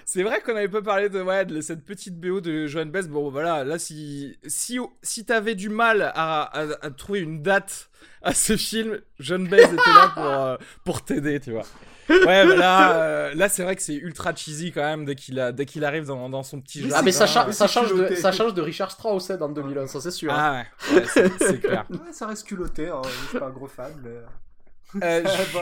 [0.05, 3.09] C'est vrai qu'on avait pas parlé de, ouais, de cette petite BO de Joan Bess.
[3.09, 7.91] Bon, voilà, là, si, si, si t'avais du mal à, à- à trouver une date
[8.23, 11.65] à ce film, Joan Bess était là pour, euh, pour t'aider, tu vois.
[12.09, 15.39] Ouais, bah là, euh, là c'est vrai que c'est ultra cheesy quand même dès qu'il
[15.41, 16.91] a- dès qu'il arrive dans, dans son petit jeu.
[16.95, 19.49] Ah mais ça, cha- ça C'est change de, ça change de Richard Strauss hein, dans
[19.49, 20.33] 2001, ça c'est sûr.
[20.33, 20.37] hein.
[20.39, 20.53] Ah
[20.93, 21.85] ouais, ouais, c'est c'est clair.
[21.91, 23.03] Ouais, ça reste culotté, hein.
[23.05, 25.03] je suis pas un gros fan, mais...
[25.03, 25.59] Euh, Ah, je-.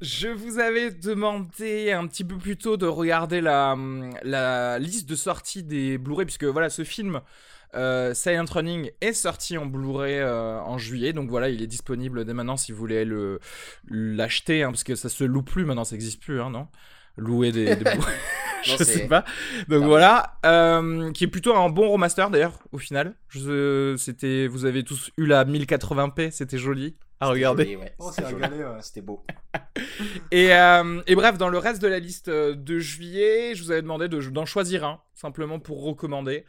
[0.00, 3.76] Je vous avais demandé un petit peu plus tôt de regarder la,
[4.24, 7.20] la liste de sortie des Blu-ray, puisque voilà, ce film,
[7.74, 11.12] euh, Silent Running, est sorti en Blu-ray euh, en juillet.
[11.12, 13.38] Donc voilà, il est disponible dès maintenant si vous voulez le
[13.88, 16.68] l'acheter, hein, parce que ça se loue plus maintenant, ça existe plus, hein, non?
[17.16, 17.98] Louer des, des Blu-ray.
[17.98, 19.24] Non, Je sais pas.
[19.68, 19.86] Donc Ah.
[19.86, 23.14] voilà, euh, qui est plutôt un bon remaster d'ailleurs, au final.
[23.28, 27.64] Je, c'était, vous avez tous eu la 1080p, c'était joli à regarder.
[27.64, 29.02] Joli, ouais, Oh, c'était ouais.
[29.02, 29.24] Beau.
[30.30, 33.82] Et, euh, et bref, dans le reste de la liste de juillet, je vous avais
[33.82, 36.44] demandé de- d'en choisir un, simplement pour recommander.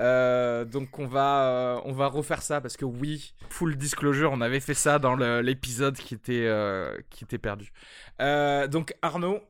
[0.00, 4.40] Euh, donc on va, euh, on va refaire ça parce que oui, full disclosure, on
[4.40, 7.70] avait fait ça dans l'épisode qui était, euh, qui était perdu.
[8.18, 9.40] Donc Arnaud,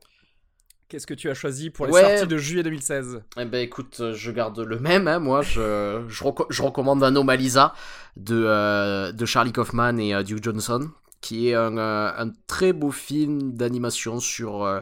[0.89, 2.01] qu'est-ce que tu as choisi pour les Ouais.
[2.17, 6.23] sorties de juillet 2016 Eh ben écoute, je garde le même, hein, moi je, je,
[6.23, 7.73] reco- je recommande Anomalisa
[8.17, 10.89] de, de Charlie Kaufman et Duke Johnson,
[11.21, 14.81] qui est un, un très beau film d'animation sur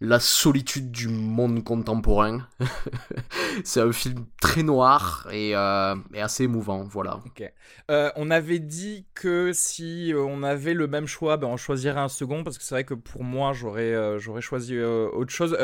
[0.00, 2.46] la solitude du monde contemporain.
[3.64, 7.18] C'est un film très noir et, euh, assez émouvant, voilà.
[7.90, 11.98] Euh, on avait dit que si euh, on avait le même choix, ben, on choisirait
[11.98, 15.56] un second parce que c'est vrai que pour moi j'aurais j'aurais choisi autre chose.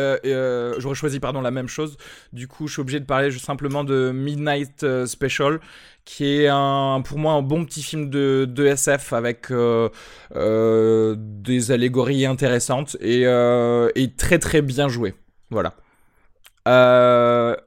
[0.79, 1.97] J'aurais choisi pardon la même chose.
[2.33, 5.61] Du coup, je suis obligé de parler simplement de Midnight Special,
[6.05, 9.89] qui est un pour moi un bon petit film de, de SF avec euh,
[10.37, 15.15] euh, des allégories intéressantes et, euh, et très très bien joué.
[15.51, 15.75] Voilà.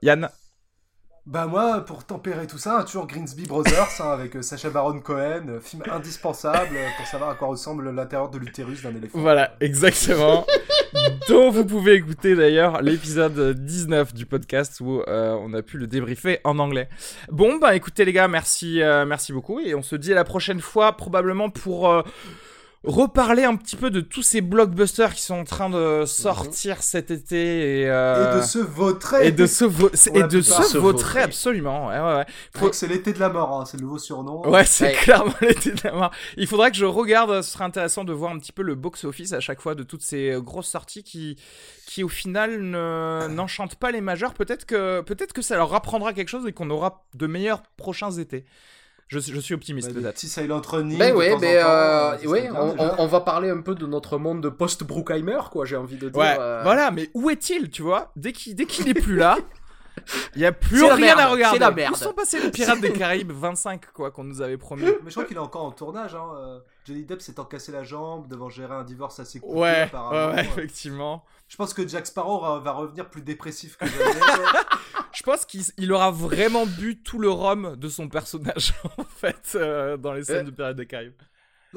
[0.01, 0.29] Yann?
[1.27, 5.43] Bah moi, pour tempérer tout ça, toujours Greensby Brothers hein, avec euh, Sacha Baron Cohen,
[5.49, 9.19] euh, film indispensable euh, pour savoir à quoi ressemble l'intérieur de l'utérus d'un éléphant.
[9.19, 10.45] Voilà, exactement.
[11.27, 15.87] dont vous pouvez écouter d'ailleurs l'épisode 19 du podcast où euh, on a pu le
[15.87, 16.89] débriefer en anglais.
[17.29, 20.23] Bon, bah écoutez les gars, merci, euh, merci beaucoup et on se dit à la
[20.23, 22.01] prochaine fois probablement pour euh,
[22.83, 27.11] reparler un petit peu de tous ces blockbusters qui sont en train de sortir cet
[27.11, 30.77] été et, euh, Et de se vautrer et de se vo- et de se Se
[30.77, 31.21] vautrer vautrer.
[31.23, 31.87] absolument.
[31.87, 32.25] Ouais, ouais, ouais.
[32.53, 34.47] Je crois que c'est l'été de la mort, hein, c'est le nouveau surnom.
[34.47, 34.93] Ouais, c'est Ouais.
[34.93, 36.11] clairement l'été de la mort.
[36.37, 39.33] Il faudra que je regarde, ce serait intéressant de voir un petit peu le box-office
[39.33, 41.35] à chaque fois de toutes ces euh, grosses sorties qui,
[41.87, 44.33] qui au final ne- n'enchantent pas les majeurs.
[44.33, 48.11] Peut-être que, peut-être que ça leur apprendra quelque chose et qu'on aura de meilleurs prochains
[48.11, 48.45] étés.
[49.07, 50.13] Je, je suis optimiste Bah, peut-être.
[50.15, 50.97] petits Silent Running.
[50.97, 52.95] Ben de ouais, temps ben temps, euh, ça serait ouais, on, déjà.
[52.99, 56.09] on- on va parler un peu de notre monde de post-Bruckheimer, quoi, j'ai envie de
[56.09, 56.19] dire.
[56.19, 56.61] Ouais, euh.
[56.63, 58.11] voilà, mais où est-il, tu vois?
[58.17, 59.37] Dès qu'il dès qu'il est plus là,
[60.35, 61.57] il y a plus rien merde, à regarder.
[61.57, 61.93] c'est la merde.
[61.93, 64.83] Où sont passés les Pirates des Caraïbes 25 quoi qu'on nous avait promis?
[64.83, 66.13] Mais je crois qu'il est encore en tournage.
[66.13, 66.59] Hein.
[66.87, 70.33] Johnny Depp s'étant cassé la jambe devant gérer un divorce assez coupé Ouais, apparemment.
[70.35, 71.25] ouais, effectivement.
[71.49, 74.03] Je pense que Jack Sparrow va- revenir plus dépressif que jamais.
[75.13, 79.53] Je pense qu'il il aura vraiment bu tout le rhum de son personnage, en fait,
[79.55, 80.49] euh, dans les scènes Euh.
[80.49, 81.13] de Pirates des Caraïbes.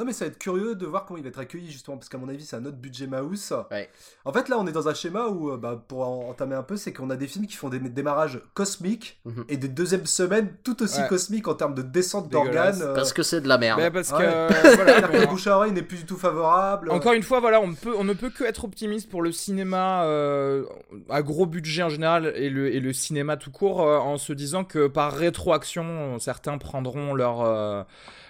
[0.01, 2.09] Non mais ça va être curieux de voir comment il va être accueilli justement parce
[2.09, 3.53] qu'à mon avis c'est un autre budget mouse.
[3.71, 3.89] Ouais.
[4.25, 6.63] En fait là on est dans un schéma où euh, bah, pour en- entamer un
[6.63, 9.45] peu c'est qu'on a des films qui font des démarrages cosmiques Mhm.
[9.51, 11.09] et des deuxièmes semaines tout aussi Ouais.
[11.09, 12.81] cosmiques en termes de descente d'organes.
[12.83, 13.93] euh, Parce que c'est de la merde.
[13.93, 14.25] Parce que, ouais.
[14.27, 16.91] euh, voilà, bon, bouche à oreille n'est plus du tout favorable.
[16.91, 20.05] encore une fois, voilà, on, peut, on ne peut que être optimiste pour le cinéma
[20.05, 20.65] euh,
[21.11, 24.33] à gros budget en général et le, et le cinéma tout court euh, en se
[24.33, 27.83] disant que par rétroaction, certains prendront leur, euh,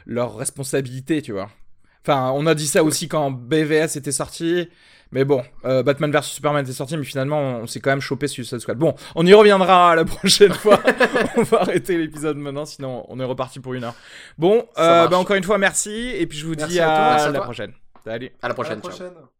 [0.06, 1.48] leur responsabilité, tu vois.
[2.02, 4.68] Enfin, on a dit ça aussi quand BVS était sorti.
[5.12, 8.28] Mais bon, euh, Batman vs Superman était sorti, mais finalement, on, s'est quand même chopé
[8.28, 8.78] Suicide Squad.
[8.78, 10.80] Bon, on y reviendra la prochaine fois.
[11.36, 13.94] on va arrêter l'épisode maintenant, sinon on est reparti pour une heure.
[14.38, 16.12] Bon, euh, bah, encore une fois, merci.
[16.16, 17.72] Et puis je vous Merci dis à toi, à, merci à la prochaine.
[18.04, 18.30] Salut.
[18.40, 19.39] À la À la prochaine, ciao.